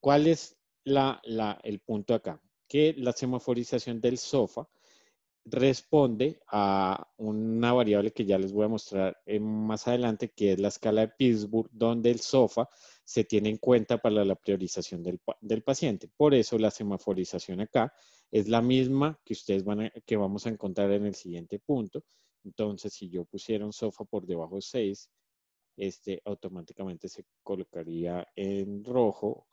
¿Cuál 0.00 0.26
es 0.26 0.56
la, 0.84 1.20
el 1.62 1.80
punto 1.80 2.14
acá? 2.14 2.40
Que 2.66 2.94
la 2.96 3.12
semaforización 3.12 4.00
del 4.00 4.18
SOFA 4.18 4.68
responde 5.44 6.40
a 6.48 7.08
una 7.16 7.72
variable 7.72 8.12
que 8.12 8.24
ya 8.24 8.38
les 8.38 8.52
voy 8.52 8.64
a 8.64 8.68
mostrar 8.68 9.20
más 9.40 9.88
adelante, 9.88 10.30
que 10.30 10.52
es 10.52 10.60
la 10.60 10.68
escala 10.68 11.02
de 11.02 11.08
Pittsburgh, 11.08 11.68
donde 11.72 12.10
el 12.10 12.20
SOFA 12.20 12.68
se 13.12 13.24
tiene 13.24 13.50
en 13.50 13.58
cuenta 13.58 13.98
para 13.98 14.24
la 14.24 14.34
priorización 14.34 15.02
del, 15.02 15.62
paciente. 15.62 16.08
Por 16.08 16.32
eso 16.32 16.56
la 16.56 16.70
semaforización 16.70 17.60
acá 17.60 17.92
es 18.30 18.48
la 18.48 18.62
misma 18.62 19.20
que 19.22 19.34
ustedes 19.34 19.64
van 19.64 19.92
que 20.06 20.16
vamos 20.16 20.46
a 20.46 20.48
encontrar 20.48 20.90
en 20.92 21.04
el 21.04 21.14
siguiente 21.14 21.58
punto. 21.58 22.02
Entonces, 22.42 22.94
si 22.94 23.10
yo 23.10 23.26
pusiera 23.26 23.66
un 23.66 23.74
SOFA 23.74 24.06
por 24.06 24.24
debajo 24.24 24.56
de 24.56 24.62
6, 24.62 25.10
este 25.76 26.22
automáticamente 26.24 27.06
se 27.10 27.26
colocaría 27.42 28.26
en 28.34 28.82
rojo 28.82 29.46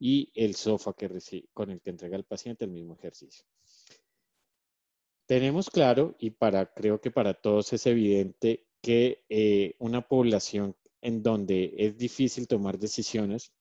y 0.00 0.32
el 0.34 0.56
SOFA 0.56 0.94
que 0.94 1.08
con 1.52 1.70
el 1.70 1.80
que 1.80 1.90
entrega 1.90 2.16
el 2.16 2.24
paciente 2.24 2.64
el 2.64 2.72
mismo 2.72 2.94
ejercicio. 2.94 3.46
Tenemos 5.26 5.70
claro, 5.70 6.16
y 6.18 6.30
para, 6.30 6.74
creo 6.74 7.00
que 7.00 7.12
para 7.12 7.34
todos 7.34 7.72
es 7.72 7.86
evidente, 7.86 8.66
que 8.80 9.24
eh, 9.28 9.76
una 9.78 10.00
población 10.08 10.74
en 11.04 11.22
donde 11.22 11.74
es 11.76 11.96
difícil 11.96 12.48
tomar 12.48 12.78
decisiones 12.78 13.52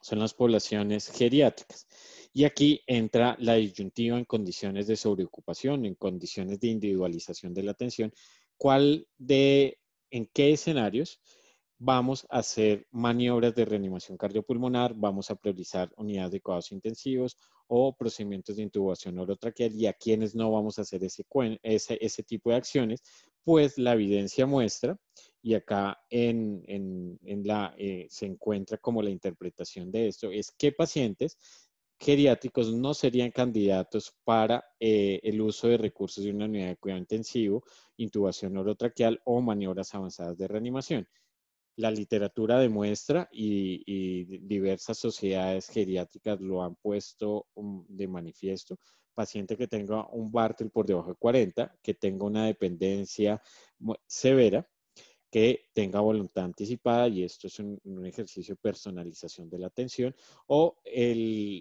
son 0.00 0.20
las 0.20 0.32
poblaciones 0.32 1.08
geriátricas. 1.08 1.88
Y 2.32 2.44
aquí 2.44 2.80
entra 2.86 3.36
la 3.40 3.54
disyuntiva 3.54 4.16
en 4.16 4.24
condiciones 4.24 4.86
de 4.86 4.94
sobreocupación, 4.94 5.84
en 5.84 5.96
condiciones 5.96 6.60
de 6.60 6.68
individualización 6.68 7.52
de 7.52 7.64
la 7.64 7.72
atención. 7.72 8.12
¿Cuál 8.56 9.08
de, 9.16 9.78
en 10.10 10.30
qué 10.32 10.52
escenarios 10.52 11.20
vamos 11.78 12.26
a 12.28 12.38
hacer 12.38 12.86
maniobras 12.90 13.54
de 13.54 13.64
reanimación 13.64 14.18
cardiopulmonar, 14.18 14.94
vamos 14.94 15.30
a 15.30 15.36
priorizar 15.36 15.92
unidades 15.96 16.32
de 16.32 16.40
cuidados 16.40 16.72
intensivos 16.72 17.36
o 17.68 17.94
procedimientos 17.94 18.56
de 18.56 18.62
intubación 18.62 19.18
orotraqueal 19.18 19.72
y 19.74 19.86
a 19.86 19.92
quienes 19.92 20.34
no 20.34 20.50
vamos 20.50 20.78
a 20.78 20.82
hacer 20.82 21.04
ese, 21.04 21.24
ese, 21.62 21.98
ese 22.00 22.22
tipo 22.24 22.50
de 22.50 22.56
acciones, 22.56 23.02
pues 23.44 23.78
la 23.78 23.92
evidencia 23.92 24.46
muestra, 24.46 24.98
y 25.40 25.54
acá 25.54 25.98
en, 26.10 26.62
en, 26.66 27.18
en 27.22 27.46
la, 27.46 27.74
eh, 27.78 28.06
se 28.10 28.26
encuentra 28.26 28.78
como 28.78 29.02
la 29.02 29.10
interpretación 29.10 29.90
de 29.90 30.08
esto, 30.08 30.32
es 30.32 30.50
que 30.50 30.72
pacientes 30.72 31.38
geriátricos 32.00 32.72
no 32.72 32.94
serían 32.94 33.30
candidatos 33.30 34.14
para 34.24 34.64
eh, 34.80 35.20
el 35.22 35.40
uso 35.40 35.68
de 35.68 35.78
recursos 35.78 36.24
de 36.24 36.30
una 36.30 36.46
unidad 36.46 36.68
de 36.68 36.76
cuidado 36.76 37.00
intensivo, 37.00 37.64
intubación 37.96 38.56
orotraqueal 38.56 39.20
o 39.24 39.40
maniobras 39.40 39.94
avanzadas 39.94 40.36
de 40.38 40.48
reanimación 40.48 41.08
la 41.78 41.90
literatura 41.92 42.58
demuestra 42.58 43.28
y, 43.32 44.24
diversas 44.46 44.98
sociedades 44.98 45.68
geriátricas 45.68 46.40
lo 46.40 46.62
han 46.62 46.74
puesto 46.74 47.46
um, 47.54 47.84
de 47.88 48.08
manifiesto. 48.08 48.78
Paciente 49.14 49.56
que 49.56 49.68
tenga 49.68 50.06
un 50.08 50.30
Bartel 50.30 50.70
por 50.70 50.86
debajo 50.86 51.10
de 51.10 51.16
40, 51.16 51.78
que 51.82 51.94
tenga 51.94 52.26
una 52.26 52.46
dependencia 52.46 53.40
severa, 54.06 54.68
que 55.30 55.66
tenga 55.72 56.00
voluntad 56.00 56.44
anticipada 56.44 57.06
y 57.08 57.22
esto 57.22 57.46
es 57.46 57.58
un, 57.60 57.78
ejercicio 58.06 58.54
de 58.54 58.60
personalización 58.60 59.48
de 59.48 59.58
la 59.58 59.66
atención 59.68 60.16
o 60.46 60.78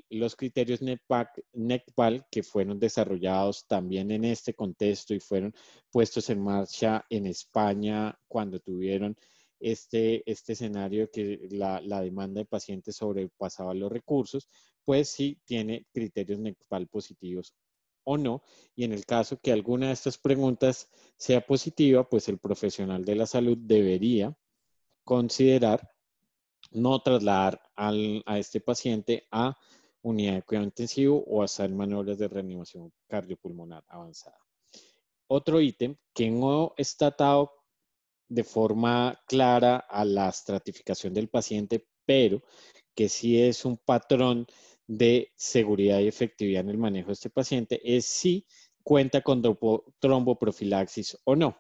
los 0.10 0.36
criterios 0.36 0.80
NECPAL 0.82 2.26
que 2.32 2.44
fueron 2.44 2.80
desarrollados 2.80 3.68
también 3.68 4.10
en 4.12 4.24
este 4.24 4.54
contexto 4.54 5.14
y 5.14 5.20
fueron 5.20 5.54
puestos 5.92 6.30
en 6.30 6.42
marcha 6.42 7.06
en 7.10 7.28
España 7.28 8.18
cuando 8.28 8.60
tuvieron 8.60 9.16
este, 9.60 10.30
este 10.30 10.54
escenario 10.54 11.10
que 11.12 11.48
la, 11.52 11.82
la 11.82 12.02
demanda 12.02 12.40
de 12.40 12.46
pacientes 12.46 12.96
sobrepasaba 12.96 13.74
los 13.74 13.92
recursos, 13.92 14.50
pues 14.86 15.10
sí 15.10 15.40
tiene 15.46 15.86
criterios 15.92 16.40
NECPAL 16.40 16.88
positivos 16.88 17.56
o 18.04 18.18
no. 18.18 18.42
Y 18.76 18.86
en 18.86 18.94
el 18.94 19.06
caso 19.06 19.40
que 19.42 19.52
alguna 19.52 19.88
de 19.88 19.94
estas 19.94 20.18
preguntas 20.18 20.90
sea 21.18 21.42
positiva, 21.42 22.08
pues 22.08 22.30
el 22.30 22.40
profesional 22.40 23.04
de 23.04 23.16
la 23.16 23.28
salud 23.28 23.58
debería 23.58 24.36
considerar 25.04 25.92
no 26.72 27.00
trasladar 27.02 27.62
a 27.76 28.40
este 28.40 28.62
paciente 28.62 29.28
a 29.32 29.58
unidad 30.02 30.36
de 30.36 30.42
cuidado 30.44 30.66
intensivo 30.66 31.24
o 31.28 31.44
hacer 31.44 31.70
maniobras 31.70 32.18
de 32.18 32.28
reanimación 32.28 32.94
cardiopulmonar 33.08 33.84
avanzada. 33.88 34.38
Otro 35.28 35.60
ítem 35.60 35.98
que 36.14 36.30
no 36.30 36.74
está 36.78 37.08
atado 37.08 37.52
de 38.30 38.44
forma 38.44 39.20
clara 39.28 39.78
a 39.78 40.06
la 40.06 40.30
estratificación 40.30 41.14
del 41.14 41.30
paciente, 41.30 41.88
pero 42.06 42.44
que 42.96 43.10
sí 43.10 43.42
es 43.42 43.66
un 43.66 43.78
patrón 43.78 44.48
de 44.88 45.32
seguridad 45.36 46.00
y 46.00 46.08
efectividad 46.08 46.62
en 46.62 46.70
el 46.70 46.78
manejo 46.78 47.08
de 47.08 47.14
este 47.14 47.30
paciente 47.30 47.82
es 47.84 48.06
si 48.06 48.46
cuenta 48.84 49.22
con 49.22 49.42
tromboprofilaxis 50.00 51.18
o 51.26 51.36
no. 51.36 51.58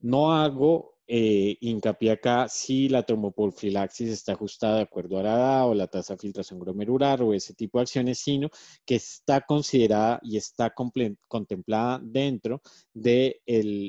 No 0.00 0.34
hago 0.34 0.91
eh, 1.14 1.58
hincapié 1.60 2.12
acá 2.12 2.48
si 2.48 2.88
la 2.88 3.02
tromboprofilaxis 3.02 4.08
está 4.08 4.32
ajustada 4.32 4.76
de 4.76 4.82
acuerdo 4.84 5.18
a 5.18 5.22
la 5.22 5.66
o 5.66 5.74
la 5.74 5.86
tasa 5.86 6.14
de 6.14 6.20
filtración 6.20 6.58
glomerular 6.58 7.20
o 7.22 7.34
ese 7.34 7.52
tipo 7.52 7.76
de 7.76 7.82
acciones, 7.82 8.18
sino 8.18 8.48
que 8.86 8.94
está 8.94 9.42
considerada 9.42 10.20
y 10.22 10.38
está 10.38 10.72
contemplada 10.72 12.00
dentro 12.02 12.62
del 12.94 13.42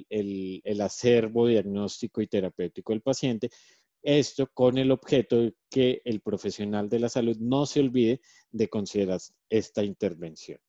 de 0.10 0.62
el 0.66 0.82
acervo 0.82 1.48
diagnóstico 1.48 2.22
y 2.22 2.28
terapéutico 2.28 2.92
del 2.92 3.02
paciente 3.02 3.50
esto 4.02 4.50
con 4.54 4.78
el 4.78 4.92
objeto 4.92 5.38
de 5.38 5.56
que 5.70 6.02
el 6.04 6.20
profesional 6.20 6.90
de 6.90 7.00
la 7.00 7.08
salud 7.08 7.38
no 7.40 7.66
se 7.66 7.80
olvide 7.80 8.20
de 8.52 8.68
considerar 8.68 9.22
esta 9.50 9.82
intervención. 9.82 10.60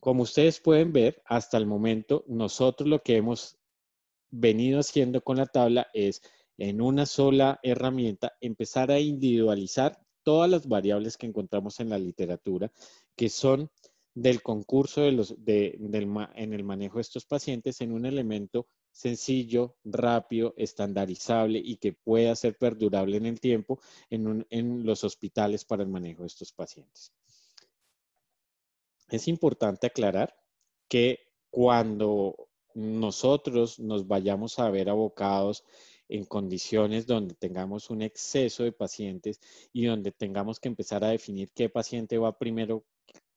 Como 0.00 0.22
ustedes 0.22 0.60
pueden 0.60 0.92
ver, 0.92 1.20
hasta 1.24 1.58
el 1.58 1.66
momento, 1.66 2.24
nosotros 2.28 2.88
lo 2.88 3.02
que 3.02 3.16
hemos 3.16 3.58
venido 4.32 4.80
haciendo 4.80 5.22
con 5.22 5.36
la 5.36 5.46
tabla 5.46 5.86
es 5.94 6.22
en 6.58 6.80
una 6.80 7.06
sola 7.06 7.60
herramienta 7.62 8.32
empezar 8.40 8.90
a 8.90 8.98
individualizar 8.98 9.98
todas 10.24 10.50
las 10.50 10.66
variables 10.66 11.16
que 11.16 11.26
encontramos 11.26 11.78
en 11.80 11.90
la 11.90 11.98
literatura, 11.98 12.72
que 13.16 13.28
son 13.28 13.70
del 14.14 14.42
concurso 14.42 15.02
de 15.02 15.12
los, 15.12 15.34
en 15.46 16.52
el 16.52 16.64
manejo 16.64 16.96
de 16.96 17.02
estos 17.02 17.24
pacientes 17.24 17.80
en 17.80 17.92
un 17.92 18.04
elemento 18.04 18.66
sencillo, 18.90 19.76
rápido, 19.84 20.52
estandarizable 20.56 21.60
y 21.62 21.76
que 21.76 21.94
pueda 21.94 22.36
ser 22.36 22.56
perdurable 22.58 23.16
en 23.16 23.26
el 23.26 23.40
tiempo 23.40 23.80
en, 24.10 24.84
los 24.84 25.04
hospitales 25.04 25.64
para 25.64 25.82
el 25.82 25.88
manejo 25.88 26.22
de 26.22 26.26
estos 26.26 26.52
pacientes. 26.52 27.12
Es 29.08 29.28
importante 29.28 29.86
aclarar 29.86 30.34
que 30.88 31.20
cuando 31.50 32.48
nosotros 32.74 33.78
nos 33.78 34.06
vayamos 34.06 34.58
a 34.58 34.70
ver 34.70 34.88
abocados 34.88 35.64
en 36.08 36.24
condiciones 36.24 37.06
donde 37.06 37.34
tengamos 37.34 37.90
un 37.90 38.02
exceso 38.02 38.64
de 38.64 38.72
pacientes 38.72 39.40
y 39.72 39.86
donde 39.86 40.12
tengamos 40.12 40.60
que 40.60 40.68
empezar 40.68 41.04
a 41.04 41.08
definir 41.08 41.50
qué 41.54 41.68
paciente 41.68 42.18
va 42.18 42.36
primero 42.38 42.84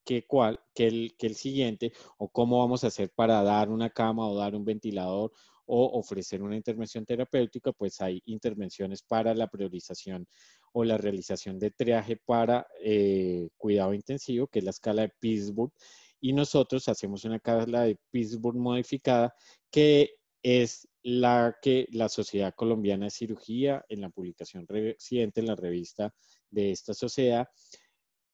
que, 0.04 0.26
cuál, 0.26 0.60
que, 0.74 0.88
el, 0.88 1.16
que 1.18 1.28
el 1.28 1.36
siguiente 1.36 1.94
o 2.18 2.30
cómo 2.30 2.60
vamos 2.60 2.84
a 2.84 2.88
hacer 2.88 3.10
para 3.10 3.42
dar 3.44 3.70
una 3.70 3.90
cama 3.90 4.28
o 4.28 4.36
dar 4.36 4.56
un 4.56 4.66
ventilador 4.66 5.32
o 5.66 6.00
ofrecer 6.00 6.44
una 6.44 6.56
intervención 6.56 7.06
terapéutica, 7.06 7.72
pues 7.72 8.00
hay 8.02 8.22
intervenciones 8.26 9.02
para 9.02 9.34
la 9.34 9.48
priorización 9.48 10.28
o 10.74 10.84
la 10.84 10.98
realización 10.98 11.58
de 11.58 11.72
triaje 11.72 12.18
para 12.18 12.68
eh, 12.84 13.50
cuidado 13.58 13.94
intensivo, 13.94 14.48
que 14.48 14.60
es 14.60 14.66
la 14.66 14.72
escala 14.72 15.04
de 15.04 15.14
Pittsburgh, 15.20 15.72
y 16.22 16.34
nosotros 16.34 16.88
hacemos 16.88 17.26
una 17.26 17.38
escala 17.38 17.84
de 17.84 17.98
Pittsburgh 18.12 18.58
modificada, 18.58 19.34
que 19.72 20.16
es 20.42 20.88
la 21.04 21.56
que 21.62 21.88
la 21.92 22.10
Sociedad 22.10 22.54
Colombiana 22.56 23.06
de 23.06 23.12
Cirugía, 23.12 23.86
en 23.90 24.02
la 24.02 24.10
publicación 24.10 24.68
reciente 24.68 25.42
en 25.42 25.48
la 25.48 25.56
revista 25.56 26.14
de 26.50 26.72
esta 26.72 26.94
sociedad, 26.94 27.48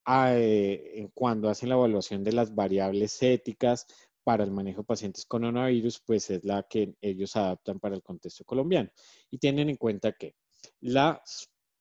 eh, 0.08 1.08
cuando 1.13 1.50
hacen 1.50 1.70
la 1.70 1.76
evaluación 1.76 2.24
de 2.24 2.34
las 2.34 2.54
variables 2.54 3.22
éticas 3.22 3.86
para 4.24 4.44
el 4.44 4.52
manejo 4.52 4.82
de 4.82 4.88
pacientes 4.88 5.26
con 5.26 5.41
coronavirus, 5.41 6.02
pues 6.06 6.30
es 6.30 6.44
la 6.44 6.63
que 6.63 6.94
ellos 7.02 7.36
adaptan 7.36 7.80
para 7.80 7.96
el 7.96 8.04
contexto 8.04 8.44
colombiano. 8.46 8.89
Y 9.30 9.38
tienen 9.38 9.70
en 9.70 9.78
cuenta 9.78 10.13
que 10.13 10.36
la 10.82 11.22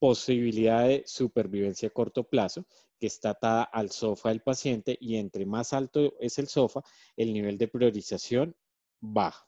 posibilidad 0.01 0.89
de 0.89 1.05
supervivencia 1.07 1.89
a 1.89 1.93
corto 1.93 2.25
plazo, 2.25 2.67
que 2.99 3.07
está 3.07 3.31
atada 3.31 3.63
al 3.63 3.91
sofá 3.91 4.31
del 4.31 4.43
paciente 4.43 4.99
y 5.01 5.17
entre 5.17 5.47
más 5.47 5.73
alto 5.73 6.15
es 6.19 6.39
el 6.39 6.49
sofá, 6.49 6.83
el 7.17 7.33
nivel 7.33 7.57
de 7.57 7.69
priorización 7.69 8.57
baja. 9.01 9.47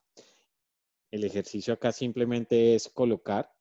El 1.10 1.24
ejercicio 1.24 1.74
acá 1.74 1.90
simplemente 1.92 2.74
es 2.74 2.88
colocar 2.88 3.52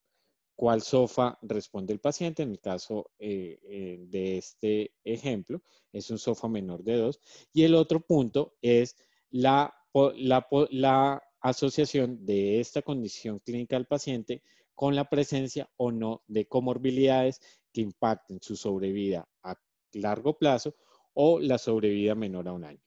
cuál 0.55 0.81
sofá 0.81 1.39
responde 1.41 1.91
el 1.91 1.99
paciente. 1.99 2.43
En 2.43 2.51
el 2.51 2.59
caso 2.59 3.11
eh, 3.19 3.59
eh, 3.63 3.97
de 4.07 4.37
este 4.37 4.93
ejemplo, 5.03 5.61
es 5.91 6.11
un 6.11 6.19
sofá 6.19 6.47
menor 6.47 6.83
de 6.83 6.97
2. 6.97 7.19
Y 7.53 7.63
el 7.63 7.73
otro 7.73 7.99
punto 7.99 8.55
es 8.61 8.95
la, 9.31 9.73
la, 10.19 11.23
asociación 11.43 12.23
de 12.23 12.59
esta 12.59 12.83
condición 12.83 13.39
clínica 13.39 13.75
del 13.75 13.87
paciente 13.87 14.43
con 14.81 14.95
la 14.95 15.07
presencia 15.07 15.69
o 15.77 15.91
no 15.91 16.23
de 16.27 16.47
comorbilidades 16.47 17.39
que 17.71 17.81
impacten 17.81 18.39
su 18.41 18.55
sobrevida 18.55 19.29
a 19.43 19.55
largo 19.93 20.39
plazo 20.39 20.73
o 21.13 21.39
la 21.39 21.59
sobrevida 21.59 22.15
menor 22.15 22.47
a 22.47 22.53
un 22.53 22.63
año. 22.63 22.81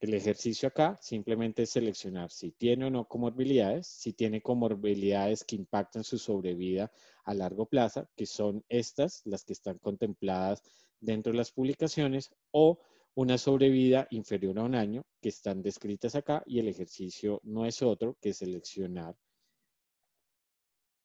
El 0.00 0.12
ejercicio 0.14 0.66
acá 0.66 0.98
simplemente 1.00 1.62
es 1.62 1.70
seleccionar 1.70 2.32
si 2.32 2.50
tiene 2.50 2.86
o 2.86 2.90
no 2.90 3.06
comorbilidades, 3.06 3.86
si 3.86 4.12
tiene 4.12 4.42
comorbilidades 4.42 5.44
que 5.44 5.54
impactan 5.54 6.02
su 6.02 6.18
sobrevida 6.18 6.90
a 7.22 7.32
largo 7.32 7.66
plazo, 7.66 8.08
que 8.16 8.26
son 8.26 8.64
estas, 8.68 9.22
las 9.26 9.44
que 9.44 9.52
están 9.52 9.78
contempladas 9.78 10.60
dentro 10.98 11.30
de 11.30 11.38
las 11.38 11.52
publicaciones, 11.52 12.30
o 12.50 12.80
una 13.14 13.38
sobrevida 13.38 14.08
inferior 14.10 14.58
a 14.58 14.64
un 14.64 14.74
año, 14.74 15.06
que 15.20 15.28
están 15.28 15.62
descritas 15.62 16.16
acá, 16.16 16.42
y 16.46 16.58
el 16.58 16.66
ejercicio 16.66 17.40
no 17.44 17.64
es 17.64 17.80
otro 17.80 18.16
que 18.20 18.32
seleccionar 18.32 19.14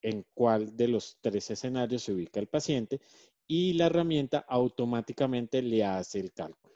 en 0.05 0.23
cuál 0.35 0.77
de 0.77 0.87
los 0.87 1.17
tres 1.19 1.49
escenarios 1.49 2.03
se 2.03 2.13
ubica 2.13 2.39
el 2.39 2.47
paciente 2.47 3.01
y 3.47 3.73
la 3.73 3.87
herramienta 3.87 4.45
automáticamente 4.47 5.61
le 5.63 5.83
hace 5.83 6.19
el 6.19 6.31
cálculo. 6.31 6.75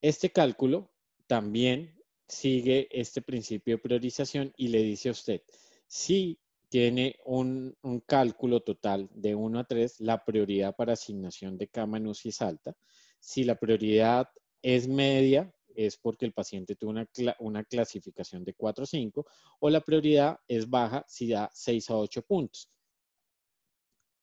Este 0.00 0.30
cálculo 0.30 0.90
también 1.26 2.00
sigue 2.28 2.88
este 2.92 3.22
principio 3.22 3.74
de 3.76 3.82
priorización 3.82 4.52
y 4.56 4.68
le 4.68 4.82
dice 4.82 5.08
a 5.08 5.12
usted, 5.12 5.42
si 5.86 6.38
tiene 6.68 7.16
un, 7.26 7.76
cálculo 8.06 8.60
total 8.60 9.10
de 9.12 9.34
1 9.34 9.58
a 9.58 9.64
3, 9.64 10.00
la 10.00 10.24
prioridad 10.24 10.74
para 10.76 10.94
asignación 10.94 11.58
de 11.58 11.68
cama 11.68 11.98
en 11.98 12.06
UCI 12.06 12.30
es 12.30 12.40
alta. 12.40 12.76
Si 13.18 13.44
la 13.44 13.56
prioridad 13.56 14.28
es 14.62 14.88
media, 14.88 15.52
es 15.76 15.96
porque 15.96 16.26
el 16.26 16.32
paciente 16.32 16.76
tuvo 16.76 16.90
una, 16.90 17.08
una, 17.40 17.64
clasificación 17.64 18.44
de 18.44 18.54
4 18.54 18.84
o 18.84 18.86
5, 18.86 19.26
o 19.60 19.70
la 19.70 19.80
prioridad 19.80 20.38
es 20.48 20.68
baja 20.68 21.04
si 21.08 21.28
da 21.28 21.50
6 21.52 21.90
a 21.90 21.96
8 21.96 22.22
puntos. 22.22 22.70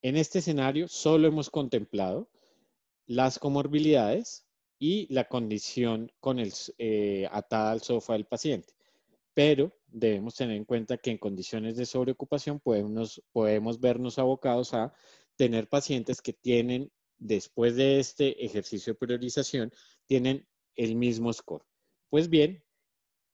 En 0.01 0.15
este 0.15 0.39
escenario 0.39 0.87
solo 0.87 1.27
hemos 1.27 1.49
contemplado 1.49 2.29
las 3.05 3.39
comorbilidades, 3.39 4.49
y 4.79 5.13
la 5.13 5.25
condición 5.25 6.11
con 6.21 6.39
el, 6.39 6.53
eh, 6.77 7.27
atada 7.31 7.71
al 7.71 7.81
sofá 7.81 8.13
del 8.13 8.25
paciente. 8.25 8.73
Pero 9.33 9.77
debemos 9.87 10.35
tener 10.35 10.55
en 10.55 10.65
cuenta 10.65 10.97
que 10.97 11.11
en 11.11 11.17
condiciones 11.17 11.75
de 11.75 11.85
sobreocupación 11.85 12.59
podemos, 12.59 13.21
podemos 13.33 13.79
vernos 13.79 14.17
abocados 14.17 14.73
a 14.73 14.93
tener 15.35 15.67
pacientes 15.67 16.21
que 16.21 16.33
tienen, 16.33 16.91
después 17.17 17.75
de 17.75 17.99
este 17.99 18.45
ejercicio 18.45 18.93
de 18.93 18.99
priorización, 18.99 19.73
tienen 20.05 20.47
el 20.79 20.95
mismo 20.95 21.33
score. 21.33 21.65
Pues 22.09 22.29
bien, 22.29 22.63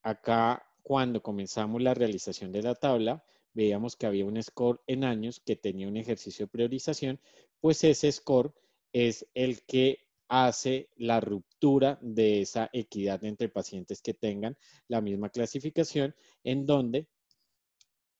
acá 0.01 0.65
cuando 0.81 1.21
comenzamos 1.21 1.79
la 1.79 1.93
realización 1.93 2.51
de 2.51 2.63
la 2.63 2.73
tabla, 2.73 3.23
veíamos 3.53 3.95
que 3.95 4.07
había 4.07 4.25
un 4.25 4.41
score 4.41 4.81
en 4.87 5.03
años 5.03 5.39
que 5.45 5.55
tenía 5.55 5.87
un 5.87 5.95
ejercicio 5.95 6.45
de 6.45 6.51
priorización, 6.51 7.19
pues 7.61 7.83
ese 7.83 8.11
score 8.11 8.51
es 8.91 9.27
el 9.35 9.63
que 9.65 9.99
hace 10.27 10.89
la 10.95 11.19
ruptura 11.19 11.99
de 12.01 12.41
esa 12.41 12.67
equidad 12.73 13.23
entre 13.23 13.47
pacientes 13.49 14.01
que 14.01 14.15
tengan 14.15 14.57
la 14.87 15.01
misma 15.01 15.29
clasificación, 15.29 16.15
en 16.43 16.65
donde 16.65 17.07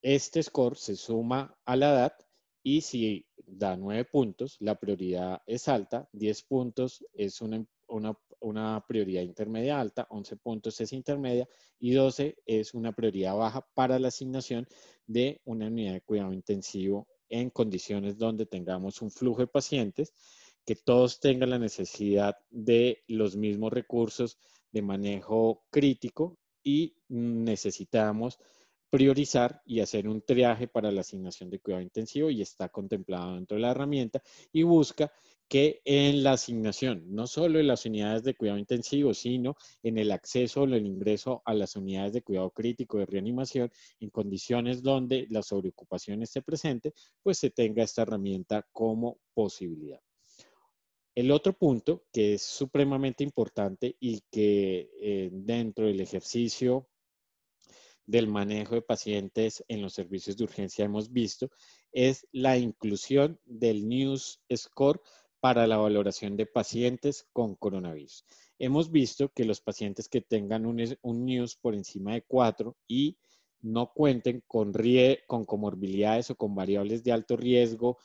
este 0.04 0.44
score 0.44 0.78
se 0.78 0.96
suma 0.96 1.58
a 1.66 1.76
la 1.76 1.90
edad 1.92 2.14
y 2.62 2.82
si 2.82 3.26
da 3.48 3.76
nueve 3.76 4.06
puntos, 4.06 4.58
la 4.60 4.76
prioridad 4.80 5.42
es 5.48 5.68
alta, 5.68 6.08
10 6.14 6.44
puntos 6.44 7.04
es 7.14 7.42
una, 7.42 7.66
una, 7.88 8.18
prioridad 8.88 9.22
intermedia 9.22 9.80
alta, 9.80 10.08
11 10.10 10.38
puntos 10.38 10.80
es 10.82 10.94
intermedia 10.94 11.48
y 11.80 11.92
12 11.92 12.38
es 12.46 12.74
una 12.74 12.92
prioridad 12.94 13.36
baja 13.36 13.68
para 13.74 14.00
la 14.00 14.10
asignación 14.10 14.68
de 15.08 15.42
una 15.46 15.68
unidad 15.68 15.94
de 15.94 16.02
cuidado 16.02 16.34
intensivo 16.34 17.08
en 17.30 17.50
condiciones 17.50 18.18
donde 18.18 18.46
tengamos 18.46 19.02
un 19.02 19.12
flujo 19.12 19.42
de 19.42 19.48
pacientes, 19.48 20.14
que 20.66 20.76
todos 20.76 21.20
tengan 21.20 21.52
la 21.52 21.60
necesidad 21.60 22.36
de 22.50 23.04
los 23.08 23.36
mismos 23.36 23.72
recursos 23.72 24.38
de 24.72 24.82
manejo 24.82 25.64
crítico 25.70 26.38
y 26.64 26.96
necesitamos 27.08 28.40
priorizar 28.96 29.62
y 29.66 29.82
hacer 29.82 30.08
un 30.08 30.22
triaje 30.22 30.70
para 30.70 30.90
la 30.90 31.02
asignación 31.02 31.50
de 31.50 31.60
cuidado 31.60 31.84
intensivo 31.84 32.30
y 32.30 32.42
está 32.42 32.70
contemplado 32.70 33.36
dentro 33.36 33.56
de 33.56 33.62
la 33.62 33.72
herramienta 33.72 34.24
y 34.54 34.64
busca 34.64 35.12
que 35.50 35.82
en 35.84 36.24
la 36.24 36.32
asignación, 36.32 37.04
no 37.14 37.28
solo 37.28 37.60
en 37.60 37.68
las 37.68 37.86
unidades 37.86 38.24
de 38.24 38.36
cuidado 38.36 38.58
intensivo, 38.58 39.14
sino 39.14 39.58
en 39.84 39.98
el 39.98 40.14
acceso 40.14 40.62
o 40.62 40.64
el 40.64 40.86
ingreso 40.86 41.42
a 41.44 41.54
las 41.54 41.76
unidades 41.76 42.14
de 42.14 42.22
cuidado 42.22 42.52
crítico 42.52 42.98
de 42.98 43.06
reanimación 43.06 43.70
en 44.00 44.12
condiciones 44.12 44.82
donde 44.82 45.28
la 45.30 45.44
sobreocupación 45.44 46.22
esté 46.22 46.42
presente, 46.42 46.94
pues 47.22 47.38
se 47.38 47.50
tenga 47.50 47.84
esta 47.84 48.04
herramienta 48.04 48.66
como 48.72 49.18
posibilidad. 49.34 50.00
El 51.14 51.32
otro 51.32 51.52
punto 51.52 52.06
que 52.14 52.36
es 52.36 52.44
supremamente 52.44 53.26
importante 53.26 53.98
y 54.00 54.22
que 54.32 54.90
eh, 55.02 55.30
dentro 55.34 55.86
del 55.86 56.00
ejercicio 56.00 56.88
del 58.06 58.28
manejo 58.28 58.76
de 58.76 58.82
pacientes 58.82 59.64
en 59.68 59.82
los 59.82 59.94
servicios 59.94 60.38
de 60.38 60.44
urgencia 60.44 60.86
hemos 60.86 61.12
visto 61.12 61.50
es 61.92 62.28
la 62.32 62.58
inclusión 62.58 63.40
del 63.46 63.88
News 63.88 64.42
Score 64.56 65.02
para 65.40 65.68
la 65.68 65.78
valoración 65.78 66.36
de 66.38 66.46
pacientes 66.46 67.28
con 67.32 67.56
coronavirus. 67.56 68.26
Hemos 68.58 68.92
visto 68.92 69.30
que 69.30 69.46
los 69.46 69.62
pacientes 69.62 70.10
que 70.10 70.22
tengan 70.22 70.66
un, 70.66 70.78
News 71.26 71.56
por 71.56 71.76
encima 71.76 72.14
de 72.14 72.24
4 72.24 72.76
y 72.88 73.18
no 73.62 73.92
cuenten 73.94 74.44
con, 74.48 74.74
con 75.28 75.46
comorbilidades 75.46 76.32
o 76.32 76.36
con 76.36 76.56
variables 76.56 77.04
de 77.04 77.12
alto 77.12 77.38
riesgo 77.38 77.98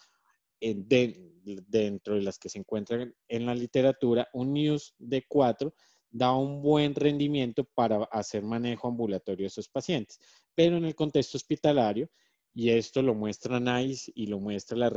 dentro 0.61 2.15
de 2.15 2.23
las 2.23 2.39
que 2.39 2.49
se 2.49 2.59
encuentran 2.59 3.15
en 3.29 3.47
la 3.47 3.55
literatura, 3.55 4.29
un 4.35 4.53
News 4.53 4.95
de 4.99 5.25
4 5.27 5.73
da 6.11 6.35
un 6.35 6.63
buen 6.63 6.95
rendimiento 6.95 7.65
para 7.65 8.05
hacer 8.05 8.43
manejo 8.43 8.89
ambulatorio 8.89 9.45
de 9.45 9.49
esos 9.49 9.69
pacientes. 9.69 10.19
Pero 10.55 10.77
en 10.77 10.85
el 10.85 10.95
contexto 10.95 11.37
hospitalario, 11.37 12.11
y 12.53 12.71
esto 12.71 13.01
lo 13.01 13.15
muestra 13.15 13.61
NICE 13.61 14.13
y 14.15 14.27
lo 14.27 14.41
muestra 14.41 14.89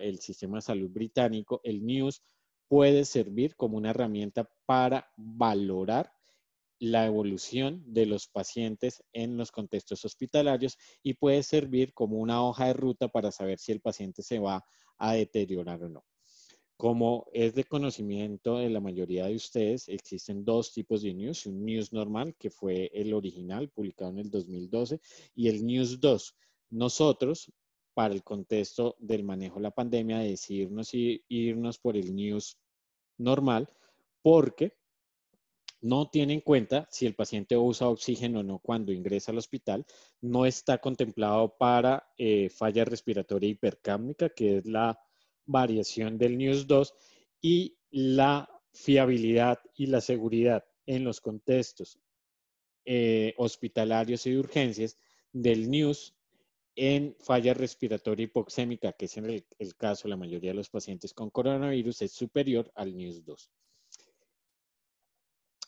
el 0.00 0.18
sistema 0.20 0.58
de 0.58 0.62
salud 0.62 0.90
británico, 0.90 1.60
el 1.62 1.84
NEWS 1.84 2.22
puede 2.68 3.04
servir 3.04 3.54
como 3.54 3.76
una 3.76 3.90
herramienta 3.90 4.48
para 4.64 5.08
valorar 5.16 6.10
la 6.78 7.06
evolución 7.06 7.82
de 7.86 8.06
los 8.06 8.28
pacientes 8.28 9.02
en 9.12 9.36
los 9.36 9.50
contextos 9.50 10.04
hospitalarios 10.04 10.76
y 11.02 11.14
puede 11.14 11.42
servir 11.42 11.94
como 11.94 12.18
una 12.18 12.42
hoja 12.42 12.66
de 12.66 12.74
ruta 12.74 13.08
para 13.08 13.30
saber 13.30 13.58
si 13.58 13.72
el 13.72 13.80
paciente 13.80 14.22
se 14.22 14.38
va 14.38 14.64
a 14.98 15.14
deteriorar 15.14 15.82
o 15.84 15.88
no. 15.88 16.04
Como 16.76 17.26
es 17.32 17.54
de 17.54 17.64
conocimiento 17.64 18.58
de 18.58 18.68
la 18.68 18.80
mayoría 18.80 19.26
de 19.26 19.34
ustedes, 19.34 19.88
existen 19.88 20.44
dos 20.44 20.72
tipos 20.74 21.02
de 21.02 21.14
news. 21.14 21.46
Un 21.46 21.64
news 21.64 21.90
normal, 21.92 22.34
que 22.38 22.50
fue 22.50 22.90
el 22.92 23.14
original, 23.14 23.70
publicado 23.70 24.10
en 24.10 24.18
el 24.18 24.30
2012, 24.30 25.00
y 25.34 25.48
el 25.48 25.64
news 25.64 26.00
2. 26.00 26.36
Nosotros, 26.70 27.50
para 27.94 28.12
el 28.12 28.22
contexto 28.22 28.94
del 28.98 29.24
manejo 29.24 29.56
de 29.56 29.62
la 29.62 29.70
pandemia, 29.70 30.18
decidimos 30.18 30.90
irnos 30.92 31.78
por 31.78 31.96
el 31.96 32.14
news 32.14 32.58
normal, 33.16 33.70
porque 34.20 34.74
no 35.80 36.10
tiene 36.10 36.34
en 36.34 36.40
cuenta 36.40 36.86
si 36.90 37.06
el 37.06 37.14
paciente 37.14 37.56
usa 37.56 37.88
oxígeno 37.88 38.40
o 38.40 38.42
no 38.42 38.58
cuando 38.58 38.92
ingresa 38.92 39.32
al 39.32 39.38
hospital. 39.38 39.86
No 40.20 40.44
está 40.44 40.76
contemplado 40.78 41.56
para 41.56 42.06
eh, 42.18 42.50
falla 42.50 42.84
respiratoria 42.84 43.48
hipercámnica, 43.48 44.28
que 44.28 44.58
es 44.58 44.66
la 44.66 44.98
variación 45.46 46.18
del 46.18 46.36
News 46.36 46.66
2 46.66 46.94
y 47.40 47.76
la 47.90 48.48
fiabilidad 48.72 49.58
y 49.74 49.86
la 49.86 50.00
seguridad 50.00 50.64
en 50.84 51.04
los 51.04 51.20
contextos 51.20 51.98
eh, 52.84 53.34
hospitalarios 53.38 54.26
y 54.26 54.32
de 54.32 54.38
urgencias 54.38 54.98
del 55.32 55.70
News 55.70 56.14
en 56.76 57.16
falla 57.18 57.54
respiratoria 57.54 58.24
hipoxémica, 58.24 58.92
que 58.92 59.06
es 59.06 59.16
en 59.16 59.24
el, 59.24 59.46
el, 59.58 59.74
caso 59.76 60.04
de 60.04 60.10
la 60.10 60.16
mayoría 60.16 60.50
de 60.50 60.56
los 60.56 60.68
pacientes 60.68 61.14
con 61.14 61.30
coronavirus, 61.30 62.02
es 62.02 62.12
superior 62.12 62.70
al 62.74 62.94
News 62.94 63.24
2. 63.24 63.50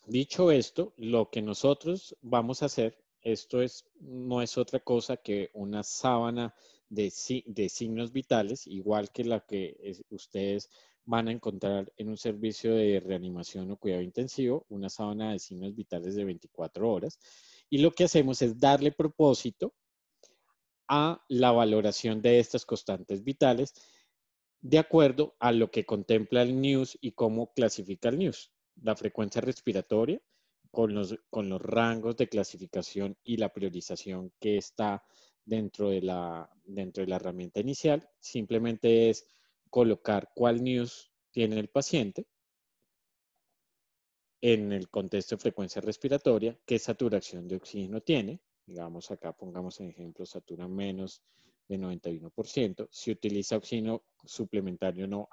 Dicho 0.07 0.51
esto, 0.51 0.95
lo 0.97 1.31
que 1.31 1.43
nosotros 1.43 2.17
vamos 2.21 2.63
a 2.63 2.67
hacer, 2.67 3.03
esto 3.21 3.63
es, 3.63 3.85
no 4.01 4.43
es 4.43 4.57
otra 4.57 4.81
cosa 4.81 5.17
que 5.17 5.51
una 5.55 5.83
sábana 5.83 6.55
de, 6.89 7.11
signos 7.11 8.13
vitales, 8.13 8.67
igual 8.67 9.11
que 9.11 9.25
la 9.25 9.41
que 9.41 9.77
ustedes 10.11 10.71
van 11.05 11.29
a 11.29 11.33
encontrar 11.33 11.93
en 11.97 12.09
un 12.09 12.17
servicio 12.17 12.75
de 12.75 13.01
reanimación 13.01 13.71
o 13.71 13.77
cuidado 13.77 14.03
intensivo, 14.03 14.67
una 14.69 14.89
sábana 14.91 15.33
de 15.33 15.39
signos 15.39 15.75
vitales 15.75 16.15
de 16.15 16.25
24 16.25 16.91
horas. 16.91 17.19
Y 17.71 17.79
lo 17.79 17.93
que 17.93 18.05
hacemos 18.05 18.43
es 18.43 18.59
darle 18.59 18.93
propósito 18.93 19.75
a 20.87 21.23
la 21.29 21.53
valoración 21.53 22.21
de 22.23 22.39
estas 22.39 22.65
constantes 22.65 23.23
vitales 23.23 23.75
de 24.61 24.79
acuerdo 24.79 25.37
a 25.39 25.53
lo 25.53 25.71
que 25.71 25.87
contempla 25.87 26.43
el 26.43 26.61
NEWS 26.61 26.99
y 27.01 27.13
cómo 27.13 27.53
clasifica 27.53 28.09
el 28.09 28.19
NEWS. 28.19 28.51
La 28.83 28.97
frecuencia 28.97 29.41
respiratoria 29.41 30.21
con 30.71 30.95
los, 30.95 31.17
con 31.31 31.49
los 31.49 31.61
rangos 31.61 32.17
de 32.17 32.29
clasificación 32.29 33.17
y 33.25 33.37
la 33.37 33.53
priorización 33.53 34.33
que 34.41 34.57
está 34.57 35.05
dentro 35.49 35.91
de 35.91 36.03
la, 36.03 36.49
dentro 36.65 37.03
de 37.03 37.09
la 37.09 37.17
herramienta 37.17 37.61
inicial. 37.61 38.09
Simplemente 38.21 39.11
es 39.11 39.27
colocar 39.71 40.31
cuál 40.35 40.63
news 40.63 41.11
tiene 41.31 41.59
el 41.59 41.69
paciente 41.69 42.27
en 44.41 44.73
el 44.73 44.89
contexto 44.89 45.35
de 45.35 45.41
frecuencia 45.41 45.81
respiratoria, 45.81 46.57
qué 46.65 46.79
saturación 46.79 47.49
de 47.49 47.57
oxígeno 47.57 48.01
tiene. 48.01 48.41
Digamos, 48.67 49.11
acá 49.11 49.33
pongamos 49.33 49.81
en 49.81 49.89
ejemplo, 49.89 50.27
satura 50.27 50.69
menos 50.69 51.23
de 51.67 51.79
91%. 51.79 52.89
Si 52.91 53.11
utiliza 53.11 53.57
oxígeno 53.57 54.03
suplementario 54.25 55.07
o 55.07 55.09
no 55.09 55.29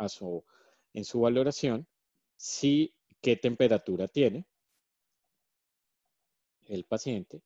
en 0.94 1.04
su 1.04 1.20
valoración. 1.20 1.88
Si, 2.38 2.94
qué 3.22 3.36
temperatura 3.36 4.08
tiene 4.08 4.46
el 6.68 6.86
paciente 6.86 7.42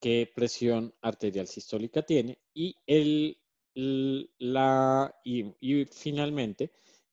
qué 0.00 0.30
presión 0.34 0.94
arterial 1.00 1.46
sistólica 1.46 2.02
tiene 2.02 2.38
y, 2.52 2.76
el, 2.86 3.38
la, 3.74 5.14
y, 5.24 5.84
finalmente 5.86 6.72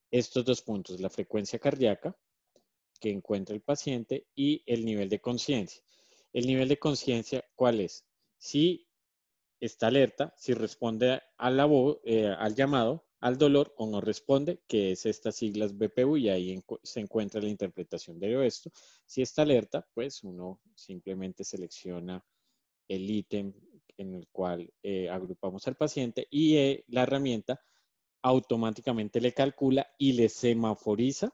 estos 0.10 0.46
dos 0.46 0.62
puntos, 0.62 1.00
la 1.00 1.10
frecuencia 1.10 1.60
cardíaca 1.60 2.18
que 3.00 3.10
encuentra 3.10 3.56
el 3.56 3.62
paciente 3.62 4.28
y 4.36 4.64
el 4.66 4.86
nivel 4.86 5.10
de 5.10 5.22
conciencia. 5.22 5.82
El 6.34 6.48
nivel 6.48 6.68
de 6.70 6.78
conciencia, 6.78 7.44
¿cuál 7.56 7.80
es? 7.80 8.06
Si 8.38 8.88
está 9.60 9.88
alerta, 9.88 10.34
si 10.38 10.54
responde 10.54 11.22
a 11.38 11.50
la 11.50 11.68
eh, 12.04 12.28
al 12.38 12.56
llamado, 12.56 13.06
al 13.22 13.38
dolor 13.38 13.74
o 13.78 13.88
no 13.88 14.02
responde, 14.02 14.62
que 14.68 14.92
es 14.92 15.06
estas 15.06 15.36
siglas 15.36 15.78
BPU 15.78 16.18
y 16.18 16.30
ahí 16.30 16.62
se 16.84 17.00
encuentra 17.00 17.42
la 17.42 17.50
interpretación 17.50 18.20
de 18.20 18.46
esto. 18.46 18.72
Si 19.06 19.22
está 19.22 19.44
alerta, 19.44 19.88
pues 19.94 20.24
uno 20.24 20.60
simplemente 20.76 21.44
selecciona 21.44 22.24
el 22.92 23.10
ítem 23.10 23.54
en 23.98 24.16
el 24.16 24.28
cual 24.28 24.70
eh, 24.84 25.10
agrupamos 25.10 25.68
al 25.68 25.76
paciente 25.76 26.28
y 26.30 26.58
eh, 26.58 26.84
la 26.88 27.04
herramienta 27.04 27.62
automáticamente 28.22 29.22
le 29.22 29.34
calcula 29.34 29.88
y 29.98 30.14
le 30.14 30.28
semaforiza 30.28 31.34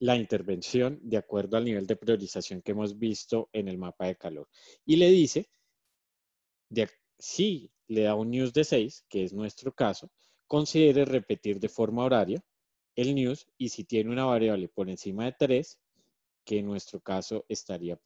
la 0.00 0.16
intervención 0.16 0.98
de 1.02 1.18
acuerdo 1.18 1.56
al 1.56 1.64
nivel 1.64 1.86
de 1.86 1.96
priorización 1.96 2.62
que 2.62 2.72
hemos 2.72 2.98
visto 2.98 3.50
en 3.52 3.68
el 3.68 3.78
mapa 3.78 4.06
de 4.06 4.16
calor. 4.16 4.48
Y 4.84 4.96
le 4.96 5.10
dice, 5.10 5.50
si 7.18 7.70
le 7.88 8.02
da 8.02 8.14
un 8.14 8.30
news 8.30 8.52
de 8.52 8.64
6, 8.64 9.06
que 9.08 9.24
es 9.24 9.32
nuestro 9.32 9.74
caso, 9.74 10.10
considere 10.46 11.04
repetir 11.04 11.58
de 11.60 11.68
forma 11.68 12.04
horaria 12.04 12.42
el 12.94 13.14
news 13.14 13.46
y 13.58 13.68
si 13.68 13.84
tiene 13.84 14.10
una 14.10 14.24
variable 14.24 14.68
por 14.68 14.88
encima 14.88 15.24
de 15.26 15.34
3, 15.38 15.78
que 16.48 16.60
en 16.60 16.66
nuestro 16.66 16.98
caso 17.00 17.44
estaría 17.46 18.00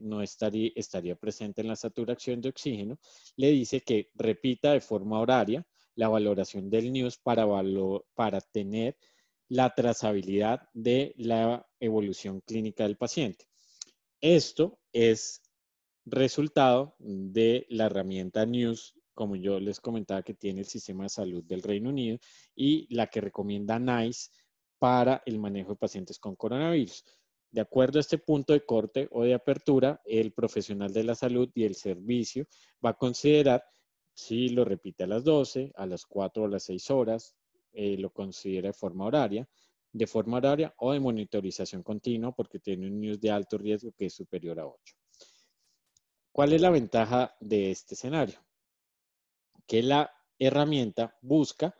no 0.00 0.20
estaría, 0.20 0.70
estaría 0.76 1.16
presente 1.16 1.62
en 1.62 1.68
la 1.68 1.76
saturación 1.76 2.42
de 2.42 2.50
oxígeno, 2.50 2.98
le 3.36 3.50
dice 3.50 3.80
que 3.80 4.10
repita 4.14 4.74
de 4.74 4.82
forma 4.82 5.18
horaria 5.18 5.66
la 5.94 6.10
valoración 6.10 6.68
del 6.68 6.92
news 6.92 7.16
para, 7.16 7.46
para 8.14 8.40
tener 8.42 8.98
la 9.48 9.74
trazabilidad 9.74 10.68
de 10.74 11.14
la 11.16 11.66
evolución 11.80 12.42
clínica 12.42 12.82
del 12.84 12.98
paciente. 12.98 13.46
Esto 14.20 14.78
es 14.92 15.40
resultado 16.04 16.96
de 16.98 17.64
la 17.70 17.86
herramienta 17.86 18.44
News, 18.44 18.92
como 19.14 19.36
yo 19.36 19.58
les 19.58 19.80
comentaba, 19.80 20.22
que 20.22 20.34
tiene 20.34 20.60
el 20.60 20.66
sistema 20.66 21.04
de 21.04 21.08
salud 21.08 21.42
del 21.44 21.62
Reino 21.62 21.88
Unido 21.88 22.18
y 22.54 22.94
la 22.94 23.06
que 23.06 23.22
recomienda 23.22 23.78
NICE 23.78 24.32
para 24.78 25.22
el 25.24 25.38
manejo 25.38 25.70
de 25.70 25.76
pacientes 25.76 26.18
con 26.18 26.36
coronavirus. 26.36 27.02
De 27.56 27.62
acuerdo 27.62 27.98
a 27.98 28.00
este 28.00 28.18
punto 28.18 28.52
de 28.52 28.66
corte 28.66 29.08
o 29.12 29.24
de 29.24 29.32
apertura, 29.32 30.02
el 30.04 30.34
profesional 30.34 30.92
de 30.92 31.04
la 31.04 31.14
salud 31.14 31.50
y 31.54 31.64
el 31.64 31.74
servicio 31.74 32.46
va 32.84 32.90
a 32.90 32.98
considerar 32.98 33.64
si 34.12 34.50
lo 34.50 34.62
repite 34.62 35.04
a 35.04 35.06
las 35.06 35.24
12, 35.24 35.72
a 35.74 35.86
las 35.86 36.04
4 36.04 36.42
o 36.42 36.44
a 36.44 36.50
las 36.50 36.64
6 36.64 36.90
horas, 36.90 37.34
eh, 37.72 37.96
lo 37.96 38.10
considera 38.10 38.68
de 38.68 38.72
forma 38.74 39.06
horaria, 39.06 39.48
de 39.90 40.06
forma 40.06 40.36
horaria 40.36 40.74
o 40.76 40.92
de 40.92 41.00
monitorización 41.00 41.82
continua 41.82 42.30
porque 42.32 42.58
tiene 42.58 42.88
un 42.88 43.00
news 43.00 43.18
de 43.22 43.30
alto 43.30 43.56
riesgo 43.56 43.90
que 43.92 44.04
es 44.04 44.12
superior 44.12 44.60
a 44.60 44.66
8. 44.66 44.94
¿Cuál 46.32 46.52
es 46.52 46.60
la 46.60 46.68
ventaja 46.68 47.34
de 47.40 47.70
este 47.70 47.94
escenario? 47.94 48.38
Que 49.66 49.82
la 49.82 50.12
herramienta 50.38 51.16
busca 51.22 51.74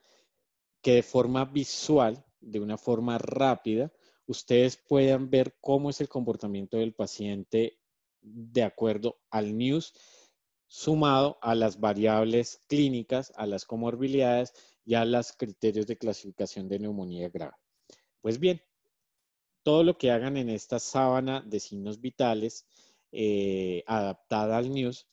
que 0.81 0.95
de 0.95 1.03
forma 1.03 1.45
visual, 1.45 2.25
de 2.41 2.61
una 2.61 2.79
forma 2.79 3.19
rápida, 3.19 3.93
ustedes 4.27 4.77
puedan 4.77 5.31
ver 5.31 5.57
cómo 5.61 5.91
es 5.91 6.01
el 6.01 6.09
comportamiento 6.09 6.77
del 6.77 6.95
paciente 6.95 7.79
de 8.21 8.63
acuerdo 8.63 9.21
al 9.31 9.57
news, 9.57 9.95
sumado 10.67 11.39
a 11.43 11.55
las 11.55 11.79
variables 11.79 12.63
clínicas, 12.67 13.33
a 13.37 13.47
las 13.47 13.65
comorbilidades 13.65 14.53
y 14.85 14.95
a 14.95 15.05
los 15.05 15.33
criterios 15.33 15.87
de 15.87 15.97
clasificación 15.97 16.69
de 16.69 16.81
neumonía 16.81 17.29
grave. 17.29 17.55
Pues 18.21 18.41
bien, 18.41 18.61
todo 19.63 19.85
lo 19.85 19.97
que 19.97 20.11
hagan 20.11 20.37
en 20.37 20.51
esta 20.51 20.79
sábana 20.79 21.43
de 21.47 21.61
signos 21.61 22.01
vitales 22.01 22.67
eh, 23.13 23.85
adaptada 23.87 24.57
al 24.57 24.71
news, 24.71 25.09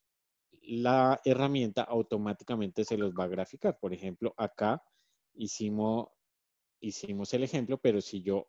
la 0.62 1.22
herramienta 1.26 1.84
automáticamente 1.84 2.86
se 2.86 2.98
los 2.98 3.14
va 3.14 3.26
a 3.26 3.30
graficar. 3.30 3.78
Por 3.80 3.94
ejemplo, 3.94 4.34
acá 4.38 4.84
hicimos, 5.34 6.08
hicimos 6.80 7.34
el 7.34 7.44
ejemplo, 7.44 7.78
pero 7.78 8.02
si 8.02 8.22
yo 8.22 8.48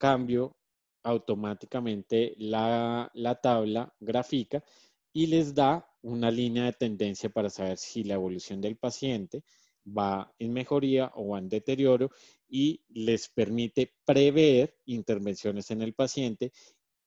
cambio 0.00 0.56
automáticamente 1.02 2.34
la, 2.38 3.10
la 3.14 3.34
tabla 3.40 3.94
gráfica 4.00 4.64
y 5.12 5.26
les 5.26 5.54
da 5.54 5.86
una 6.02 6.30
línea 6.30 6.64
de 6.64 6.72
tendencia 6.72 7.28
para 7.30 7.50
saber 7.50 7.76
si 7.76 8.04
la 8.04 8.14
evolución 8.14 8.60
del 8.60 8.76
paciente 8.76 9.44
va 9.86 10.32
en 10.38 10.52
mejoría 10.52 11.12
o 11.14 11.28
va 11.28 11.38
en 11.38 11.48
deterioro 11.48 12.10
y 12.48 12.82
les 12.88 13.28
permite 13.28 13.92
prever 14.04 14.74
intervenciones 14.86 15.70
en 15.70 15.82
el 15.82 15.94
paciente 15.94 16.52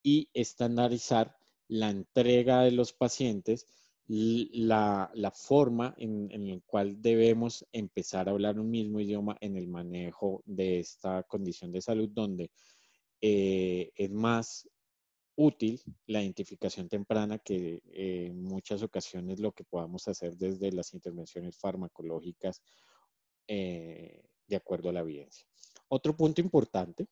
y 0.03 0.29
estandarizar 0.33 1.35
la 1.67 1.89
entrega 1.89 2.61
de 2.61 2.71
los 2.71 2.93
pacientes, 2.93 3.65
la, 4.05 5.09
forma 5.33 5.95
en, 5.97 6.29
la 6.47 6.59
cual 6.65 7.01
debemos 7.01 7.65
empezar 7.71 8.27
a 8.27 8.31
hablar 8.31 8.59
un 8.59 8.69
mismo 8.69 8.99
idioma 8.99 9.37
en 9.39 9.55
el 9.55 9.67
manejo 9.67 10.43
de 10.45 10.79
esta 10.79 11.23
condición 11.23 11.71
de 11.71 11.81
salud, 11.81 12.09
donde 12.09 12.51
eh, 13.25 13.93
es 13.95 14.11
más 14.11 14.67
útil 15.37 15.81
la 16.07 16.21
identificación 16.21 16.89
temprana 16.89 17.39
que 17.39 17.81
eh, 17.85 18.25
en 18.27 18.43
muchas 18.43 18.83
ocasiones 18.83 19.39
lo 19.39 19.53
que 19.53 19.63
podamos 19.63 20.09
hacer 20.09 20.35
desde 20.35 20.73
las 20.73 20.93
intervenciones 20.93 21.57
farmacológicas 21.57 22.61
eh, 23.47 24.25
de 24.45 24.55
acuerdo 24.57 24.89
a 24.89 24.91
la 24.91 24.99
evidencia. 24.99 25.47
Otro 25.87 26.17
punto 26.17 26.41
importante 26.41 27.07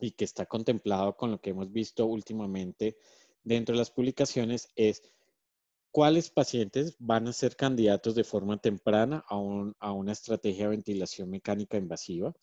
y 0.00 0.12
que 0.12 0.24
está 0.24 0.46
contemplado 0.46 1.14
con 1.14 1.30
lo 1.30 1.42
que 1.42 1.50
hemos 1.50 1.70
visto 1.70 2.06
últimamente 2.06 2.96
dentro 3.44 3.74
de 3.74 3.80
las 3.80 3.90
publicaciones 3.90 4.70
es 4.76 5.02
cuáles 5.90 6.30
pacientes 6.30 6.96
van 6.98 7.28
a 7.28 7.34
ser 7.34 7.54
candidatos 7.54 8.14
de 8.14 8.24
forma 8.24 8.56
temprana 8.56 9.26
a, 9.28 9.36
a 9.78 9.92
una 9.92 10.12
estrategia 10.12 10.64
de 10.64 10.76
ventilación 10.76 11.28
mecánica 11.28 11.76
invasiva 11.76 12.34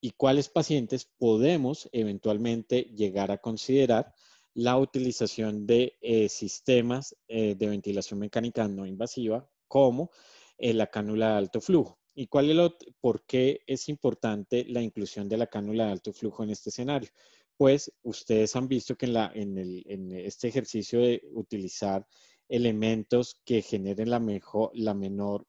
y 0.00 0.10
cuáles 0.12 0.48
pacientes 0.48 1.10
podemos 1.18 1.88
eventualmente 1.92 2.82
llegar 2.94 3.30
a 3.30 3.38
considerar 3.38 4.14
la 4.54 4.76
utilización 4.76 5.66
de 5.66 5.96
eh, 6.00 6.28
sistemas 6.28 7.16
eh, 7.28 7.54
de 7.56 7.68
ventilación 7.68 8.20
mecánica 8.20 8.66
no 8.66 8.86
invasiva 8.86 9.48
como 9.66 10.10
eh, 10.56 10.72
la 10.74 10.88
cánula 10.88 11.30
de 11.30 11.38
alto 11.38 11.60
flujo. 11.60 11.98
¿Y 12.14 12.26
cuál 12.26 12.50
es 12.50 12.72
por 13.00 13.24
qué 13.24 13.60
es 13.66 13.88
importante 13.88 14.64
la 14.68 14.82
inclusión 14.82 15.28
de 15.28 15.36
la 15.36 15.46
cánula 15.46 15.86
de 15.86 15.92
alto 15.92 16.12
flujo 16.12 16.42
en 16.42 16.50
este 16.50 16.70
escenario? 16.70 17.10
Pues 17.56 17.92
ustedes 18.02 18.56
han 18.56 18.66
visto 18.66 18.96
que 18.96 19.06
en, 19.06 20.12
este 20.12 20.48
ejercicio 20.48 21.00
de 21.00 21.22
utilizar 21.32 22.04
elementos 22.48 23.40
que 23.44 23.62
generen 23.62 24.10
la 24.10 24.94
menor 24.94 25.46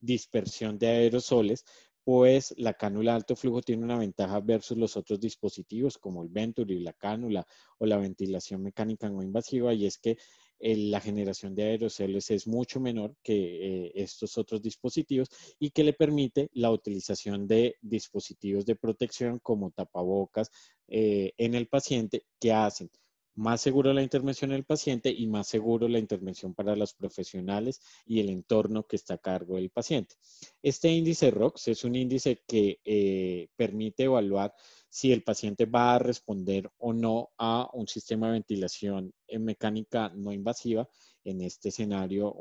dispersión 0.00 0.78
de 0.78 0.86
aerosoles, 0.88 1.64
pues 2.06 2.54
la 2.56 2.72
cánula 2.74 3.10
de 3.10 3.16
alto 3.16 3.34
flujo 3.34 3.62
tiene 3.62 3.82
una 3.82 3.98
ventaja 3.98 4.38
versus 4.38 4.78
los 4.78 4.96
otros 4.96 5.18
dispositivos 5.18 5.98
como 5.98 6.22
el 6.22 6.28
Venturi, 6.28 6.78
la 6.78 6.92
cánula 6.92 7.44
o 7.78 7.86
la 7.86 7.96
ventilación 7.96 8.62
mecánica 8.62 9.10
no 9.10 9.24
invasiva 9.24 9.74
y 9.74 9.86
es 9.86 9.98
que 9.98 10.16
eh, 10.60 10.76
la 10.76 11.00
generación 11.00 11.56
de 11.56 11.64
aerosoles 11.64 12.30
es 12.30 12.46
mucho 12.46 12.78
menor 12.78 13.16
que 13.24 13.86
eh, 13.86 13.92
estos 13.96 14.38
otros 14.38 14.62
dispositivos 14.62 15.28
y 15.58 15.70
que 15.70 15.82
le 15.82 15.94
permite 15.94 16.48
la 16.52 16.70
utilización 16.70 17.48
de 17.48 17.74
dispositivos 17.82 18.64
de 18.66 18.76
protección 18.76 19.40
como 19.40 19.72
tapabocas 19.72 20.52
eh, 20.86 21.32
en 21.38 21.56
el 21.56 21.66
paciente 21.66 22.24
que 22.38 22.52
hacen 22.52 22.88
más 23.36 23.60
seguro 23.60 23.92
la 23.92 24.02
intervención 24.02 24.50
del 24.50 24.64
paciente 24.64 25.10
y 25.10 25.26
más 25.26 25.46
seguro 25.46 25.88
la 25.88 25.98
intervención 25.98 26.54
para 26.54 26.74
los 26.74 26.94
profesionales 26.94 27.80
y 28.06 28.20
el 28.20 28.30
entorno 28.30 28.86
que 28.86 28.96
está 28.96 29.14
a 29.14 29.18
cargo 29.18 29.56
del 29.56 29.70
paciente. 29.70 30.16
Este 30.62 30.88
índice 30.88 31.30
ROX 31.30 31.68
es 31.68 31.84
un 31.84 31.94
índice 31.94 32.42
que 32.46 32.80
eh, 32.84 33.48
permite 33.54 34.04
evaluar 34.04 34.54
si 34.88 35.12
el 35.12 35.22
paciente 35.22 35.66
va 35.66 35.94
a 35.94 35.98
responder 35.98 36.70
o 36.78 36.94
no 36.94 37.30
a 37.36 37.68
un 37.74 37.86
sistema 37.86 38.28
de 38.28 38.32
ventilación 38.34 39.12
en 39.28 39.44
mecánica 39.44 40.10
no 40.14 40.32
invasiva, 40.32 40.88
en 41.22 41.42
este 41.42 41.68
escenario 41.68 42.34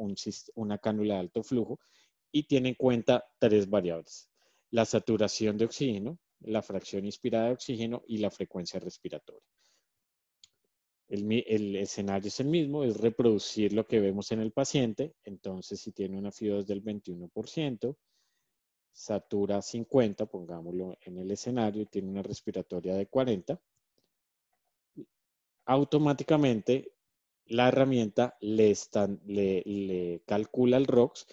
una 0.56 0.78
cánula 0.78 1.16
de 1.16 1.20
alto 1.20 1.44
flujo, 1.44 1.80
y 2.32 2.44
tiene 2.44 2.70
en 2.70 2.76
cuenta 2.76 3.26
tres 3.40 3.70
variables, 3.70 4.30
la 4.72 4.86
saturación 4.86 5.58
de 5.58 5.66
oxígeno, 5.66 6.20
la 6.40 6.62
fracción 6.62 7.06
inspirada 7.06 7.48
de 7.48 7.54
oxígeno 7.54 8.04
y 8.08 8.20
la 8.20 8.32
frecuencia 8.32 8.80
respiratoria. 8.80 9.55
El, 11.08 11.76
escenario 11.76 12.30
es 12.30 12.40
el 12.40 12.48
mismo, 12.48 12.84
es 12.84 12.98
reproducir 12.98 13.74
lo 13.74 13.86
que 13.86 14.00
vemos 14.00 14.32
en 14.32 14.40
el 14.40 14.52
paciente. 14.52 15.14
Entonces, 15.24 15.80
si 15.80 15.92
tiene 15.92 16.18
una 16.18 16.32
FIO2 16.32 16.66
del 16.66 16.84
21%, 16.84 17.96
satura 18.92 19.62
50, 19.62 20.26
pongámoslo 20.26 20.98
en 21.02 21.18
el 21.18 21.30
escenario, 21.32 21.84
y 21.84 21.86
tiene 21.86 22.10
una 22.10 22.24
respiratoria 22.24 22.96
de 22.96 23.08
40, 23.08 23.62
automáticamente 25.66 26.94
la 27.48 27.68
herramienta 27.68 28.36
le, 28.40 30.22
calcula 30.26 30.78
el 30.78 30.88
ROX 30.88 31.28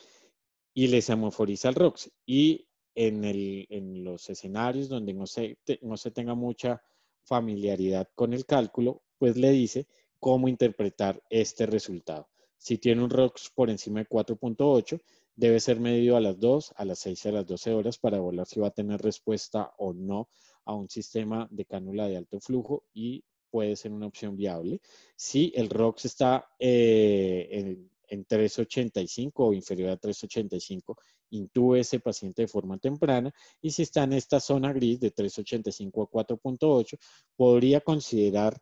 y 0.74 0.88
le 0.88 1.00
semaforiza 1.00 1.70
el 1.70 1.74
ROX. 1.76 2.10
Y 2.26 2.68
en, 2.94 3.24
en 3.24 4.04
los 4.04 4.28
escenarios 4.28 4.90
donde 4.90 5.14
no 5.14 5.26
se, 5.26 5.58
no 5.80 5.96
se 5.96 6.10
tenga 6.10 6.34
mucha 6.34 6.82
familiaridad 7.24 8.08
con 8.14 8.34
el 8.34 8.44
cálculo, 8.44 9.02
pues 9.22 9.36
le 9.36 9.52
dice 9.52 9.86
cómo 10.18 10.48
interpretar 10.48 11.22
este 11.30 11.64
resultado. 11.64 12.28
Si 12.56 12.78
tiene 12.78 13.04
un 13.04 13.08
ROX 13.08 13.52
por 13.54 13.70
encima 13.70 14.00
de 14.00 14.08
4.8, 14.08 15.00
debe 15.36 15.60
ser 15.60 15.78
medido 15.78 16.16
a 16.16 16.20
las 16.20 16.40
2, 16.40 16.72
a 16.74 16.84
las 16.84 16.98
6 16.98 17.24
y 17.24 17.28
a 17.28 17.30
las 17.30 17.46
12 17.46 17.72
horas 17.72 17.98
para 17.98 18.16
evaluar 18.16 18.48
si 18.48 18.58
va 18.58 18.66
a 18.66 18.72
tener 18.72 19.00
respuesta 19.00 19.74
o 19.78 19.92
no 19.92 20.28
a 20.64 20.74
un 20.74 20.88
sistema 20.90 21.46
de 21.52 21.64
cánula 21.64 22.08
de 22.08 22.16
alto 22.16 22.40
flujo 22.40 22.82
y 22.92 23.22
puede 23.48 23.76
ser 23.76 23.92
una 23.92 24.08
opción 24.08 24.36
viable. 24.36 24.80
Si 25.14 25.52
el 25.54 25.70
ROX 25.70 26.06
está 26.06 26.48
eh, 26.58 27.46
en, 27.48 27.92
en 28.08 28.26
3.85 28.26 29.32
o 29.36 29.52
inferior 29.52 29.90
a 29.90 30.00
3.85, 30.00 30.96
intube 31.30 31.78
ese 31.78 32.00
paciente 32.00 32.42
de 32.42 32.48
forma 32.48 32.76
temprana 32.76 33.32
y 33.60 33.70
si 33.70 33.82
está 33.82 34.02
en 34.02 34.14
esta 34.14 34.40
zona 34.40 34.72
gris 34.72 34.98
de 34.98 35.14
3.85 35.14 36.08
a 36.08 36.10
4.8, 36.10 36.98
podría 37.36 37.80
considerar 37.82 38.60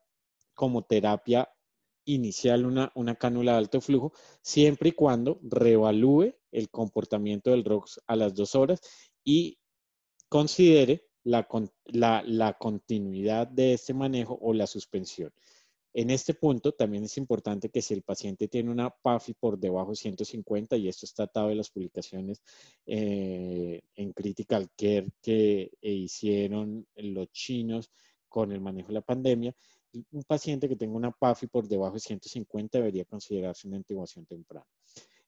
como 0.61 0.83
terapia 0.83 1.49
inicial 2.05 2.67
una, 2.67 2.93
una 2.95 3.15
cánula 3.15 3.53
de 3.53 3.59
alto 3.59 3.81
flujo, 3.81 4.13
siempre 4.43 4.91
y 4.91 4.93
cuando 4.93 5.41
reevalúe 5.43 6.35
el 6.53 6.69
comportamiento 6.69 7.51
del 7.51 7.65
ROX 7.65 7.99
a 8.07 8.15
las 8.15 8.35
dos 8.35 8.55
horas 8.55 8.83
y 9.25 9.57
considere 10.29 11.07
la, 11.25 11.49
la, 11.87 12.23
la, 12.27 12.53
continuidad 12.59 13.47
de 13.47 13.73
este 13.73 13.95
manejo 13.95 14.39
o 14.43 14.53
la 14.53 14.67
suspensión. 14.67 15.33
En 15.95 16.11
este 16.11 16.35
punto 16.35 16.73
también 16.73 17.05
es 17.05 17.17
importante 17.17 17.71
que 17.71 17.81
si 17.81 17.95
el 17.95 18.03
paciente 18.03 18.47
tiene 18.47 18.71
una 18.71 18.91
PAFI 18.91 19.33
por 19.33 19.59
debajo 19.59 19.93
de 19.93 19.97
150, 19.97 20.77
y 20.77 20.89
esto 20.89 21.07
está 21.07 21.23
atado 21.23 21.49
de 21.49 21.55
las 21.55 21.71
publicaciones 21.71 22.43
eh, 22.85 23.81
en 23.95 24.13
Critical 24.13 24.69
Care 24.77 25.09
que 25.23 25.71
hicieron 25.81 26.87
los 26.97 27.33
chinos 27.33 27.91
con 28.29 28.53
el 28.53 28.61
manejo 28.61 28.89
de 28.89 28.95
la 28.95 29.01
pandemia, 29.01 29.55
un 29.93 30.23
paciente 30.25 30.69
que 30.69 30.77
tenga 30.77 30.97
una 30.97 31.11
PAFI 31.11 31.47
por 31.47 31.67
debajo 31.67 31.95
de 31.95 32.01
150 32.01 32.79
debería 32.79 33.05
considerarse 33.05 33.69
una 33.69 33.77
intubación 33.77 34.27
temprana. 34.27 34.67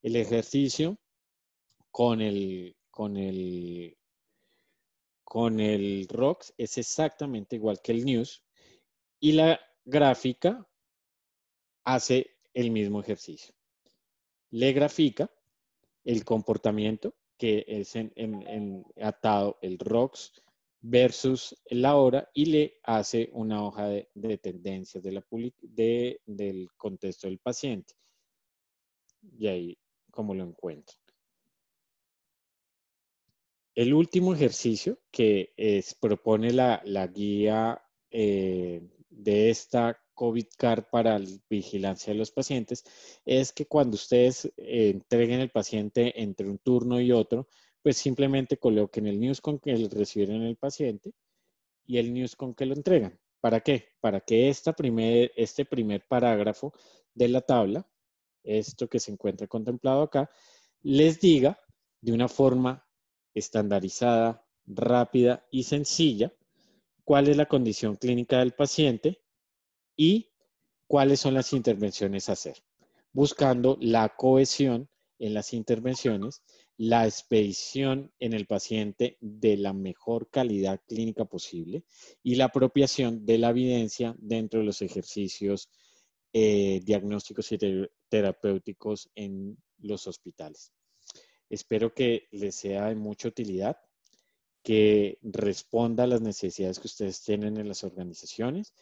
El 0.03 0.17
ejercicio 0.17 0.99
con 1.91 2.21
el, 2.21 2.77
con 2.91 3.17
el, 3.17 3.97
con 5.25 5.61
el 5.61 6.07
ROX 6.09 6.53
es 6.57 6.79
exactamente 6.79 7.57
igual 7.57 7.81
que 7.83 7.93
el 7.93 8.05
NEWS 8.05 8.45
y 9.21 9.33
la 9.33 9.61
gráfica 9.85 10.67
hace 11.85 12.31
el 12.55 12.71
mismo 12.71 13.01
ejercicio. 13.01 13.55
Le 14.51 14.73
grafica 14.73 15.31
el 16.05 16.25
comportamiento 16.25 17.15
que 17.39 17.65
es 17.67 17.97
en, 17.97 18.85
atado 19.01 19.59
el 19.63 19.79
ROX 19.79 20.33
versus 20.83 21.57
la 21.71 21.97
hora 21.97 22.29
y 22.35 22.47
le 22.47 22.81
hace 22.83 23.31
una 23.33 23.65
hoja 23.65 23.89
de, 23.89 24.39
tendencias 24.39 25.03
de 25.03 25.13
la 25.13 25.25
de, 25.61 26.21
del 26.27 26.69
contexto 26.77 27.29
del 27.29 27.39
paciente. 27.39 27.95
Y 29.39 29.47
ahí, 29.47 29.79
como 30.11 30.35
lo 30.35 30.45
encuentro. 30.45 30.97
El 33.75 33.95
último 33.95 34.35
ejercicio 34.35 34.99
que 35.11 35.55
es, 35.57 35.95
propone 35.95 36.53
la, 36.53 36.83
guía 37.07 37.81
eh, 38.11 38.83
de 39.09 39.51
esta 39.51 39.99
COVID 40.15 40.47
Card 40.59 40.85
para 40.91 41.19
la 41.19 41.29
vigilancia 41.49 42.13
de 42.13 42.19
los 42.19 42.31
pacientes 42.31 42.85
es 43.25 43.53
que 43.53 43.67
cuando 43.67 43.95
ustedes 43.95 44.47
eh, 44.57 44.91
entreguen 44.91 45.41
el 45.41 45.51
paciente 45.51 46.21
entre 46.21 46.51
un 46.51 46.59
turno 46.59 47.01
y 47.01 47.13
otro, 47.13 47.49
pues 47.83 47.97
simplemente 47.97 48.59
coloquen 48.59 49.07
el 49.07 49.19
news 49.19 49.41
con 49.41 49.59
que 49.59 49.75
recibieron 49.91 50.43
el 50.43 50.57
paciente 50.57 51.13
y 51.85 51.99
el 51.99 52.13
news 52.13 52.37
con 52.37 52.55
que 52.55 52.67
lo 52.67 52.75
entregan. 52.75 53.19
¿Para 53.41 53.61
qué? 53.61 53.89
Para 54.01 54.21
que 54.21 54.49
esta 54.49 54.73
primer, 54.73 55.33
este 55.37 55.65
primer 55.65 56.07
parágrafo 56.07 56.73
de 57.13 57.29
la 57.29 57.41
tabla, 57.41 57.87
esto 58.45 58.89
que 58.89 59.01
se 59.01 59.11
encuentra 59.11 59.49
contemplado 59.49 60.03
acá, 60.03 60.31
les 60.83 61.21
diga 61.21 61.61
de 62.01 62.13
una 62.13 62.29
forma 62.29 62.87
estandarizada, 63.35 64.47
rápida 64.67 65.47
y 65.51 65.65
sencilla 65.65 66.33
cuál 67.05 67.29
es 67.29 67.37
la 67.37 67.47
condición 67.47 67.97
clínica 67.97 68.39
del 68.39 68.53
paciente 68.53 69.21
y 69.97 70.31
cuáles 70.87 71.21
son 71.21 71.35
las 71.35 71.53
intervenciones 71.53 72.29
a 72.29 72.33
hacer, 72.33 72.63
buscando 73.13 73.77
la 73.81 74.11
cohesión 74.11 74.89
en 75.19 75.35
las 75.35 75.53
intervenciones, 75.53 76.43
la 76.79 77.07
expedición 77.07 78.13
en 78.19 78.33
el 78.33 78.47
paciente 78.47 79.19
de 79.21 79.57
la 79.57 79.73
mejor 79.73 80.31
calidad 80.31 80.81
clínica 80.87 81.25
posible 81.25 81.85
y 82.23 82.35
la 82.35 82.47
apropiación 82.47 83.25
de 83.25 83.39
la 83.39 83.51
evidencia 83.51 84.15
dentro 84.19 84.61
de 84.61 84.67
los 84.67 84.83
ejercicios 84.83 85.71
eh, 86.33 86.81
diagnósticos 86.83 87.53
y 87.53 87.59
terapéuticos 88.09 89.11
en 89.15 89.57
los 89.79 90.07
hospitales. 90.07 90.73
Espero 91.51 91.93
que 91.93 92.29
les 92.31 92.55
sea 92.55 92.89
de 92.89 92.95
mucha 92.95 93.29
utilidad, 93.29 93.77
que 94.63 95.19
responda 95.23 96.05
a 96.05 96.07
las 96.07 96.23
necesidades 96.23 96.79
que 96.79 96.87
ustedes 96.87 97.23
tienen 97.23 97.59
en 97.59 97.69
las 97.69 97.85
organizaciones 97.85 98.73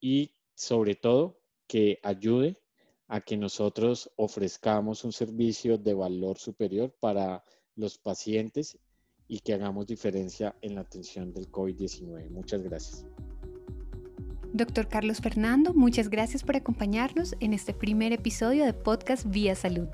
y 0.00 0.34
sobre 0.54 0.96
todo 0.96 1.40
que 1.68 2.00
ayude 2.02 2.60
a 3.08 3.20
que 3.20 3.36
nosotros 3.36 4.10
ofrezcamos 4.16 5.04
un 5.04 5.12
servicio 5.12 5.78
de 5.78 5.94
valor 5.94 6.38
superior 6.38 6.94
para 7.00 7.42
los 7.74 7.98
pacientes 7.98 8.78
y 9.26 9.40
que 9.40 9.54
hagamos 9.54 9.86
diferencia 9.86 10.54
en 10.62 10.76
la 10.76 10.82
atención 10.82 11.32
del 11.32 11.50
COVID-19. 11.50 12.30
Muchas 12.30 12.62
gracias. 12.62 13.04
Doctor 14.52 14.88
Carlos 14.88 15.20
Fernando, 15.20 15.74
muchas 15.74 16.08
gracias 16.08 16.42
por 16.42 16.56
acompañarnos 16.56 17.36
en 17.40 17.52
este 17.52 17.74
primer 17.74 18.14
episodio 18.14 18.64
de 18.64 18.72
Podcast 18.72 19.26
Vía 19.26 19.54
Salud. 19.54 19.88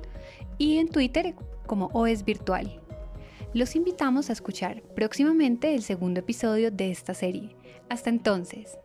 y 0.58 0.78
en 0.78 0.88
Twitter 0.88 1.36
como 1.66 1.88
OES 1.94 2.24
Virtual. 2.24 2.82
Los 3.54 3.76
invitamos 3.76 4.30
a 4.30 4.34
escuchar 4.34 4.82
próximamente 4.96 5.74
el 5.74 5.84
segundo 5.84 6.20
episodio 6.20 6.72
de 6.72 6.92
esta 6.92 7.14
serie. 7.14 7.56
Hasta 7.90 8.10
entonces. 8.10 8.78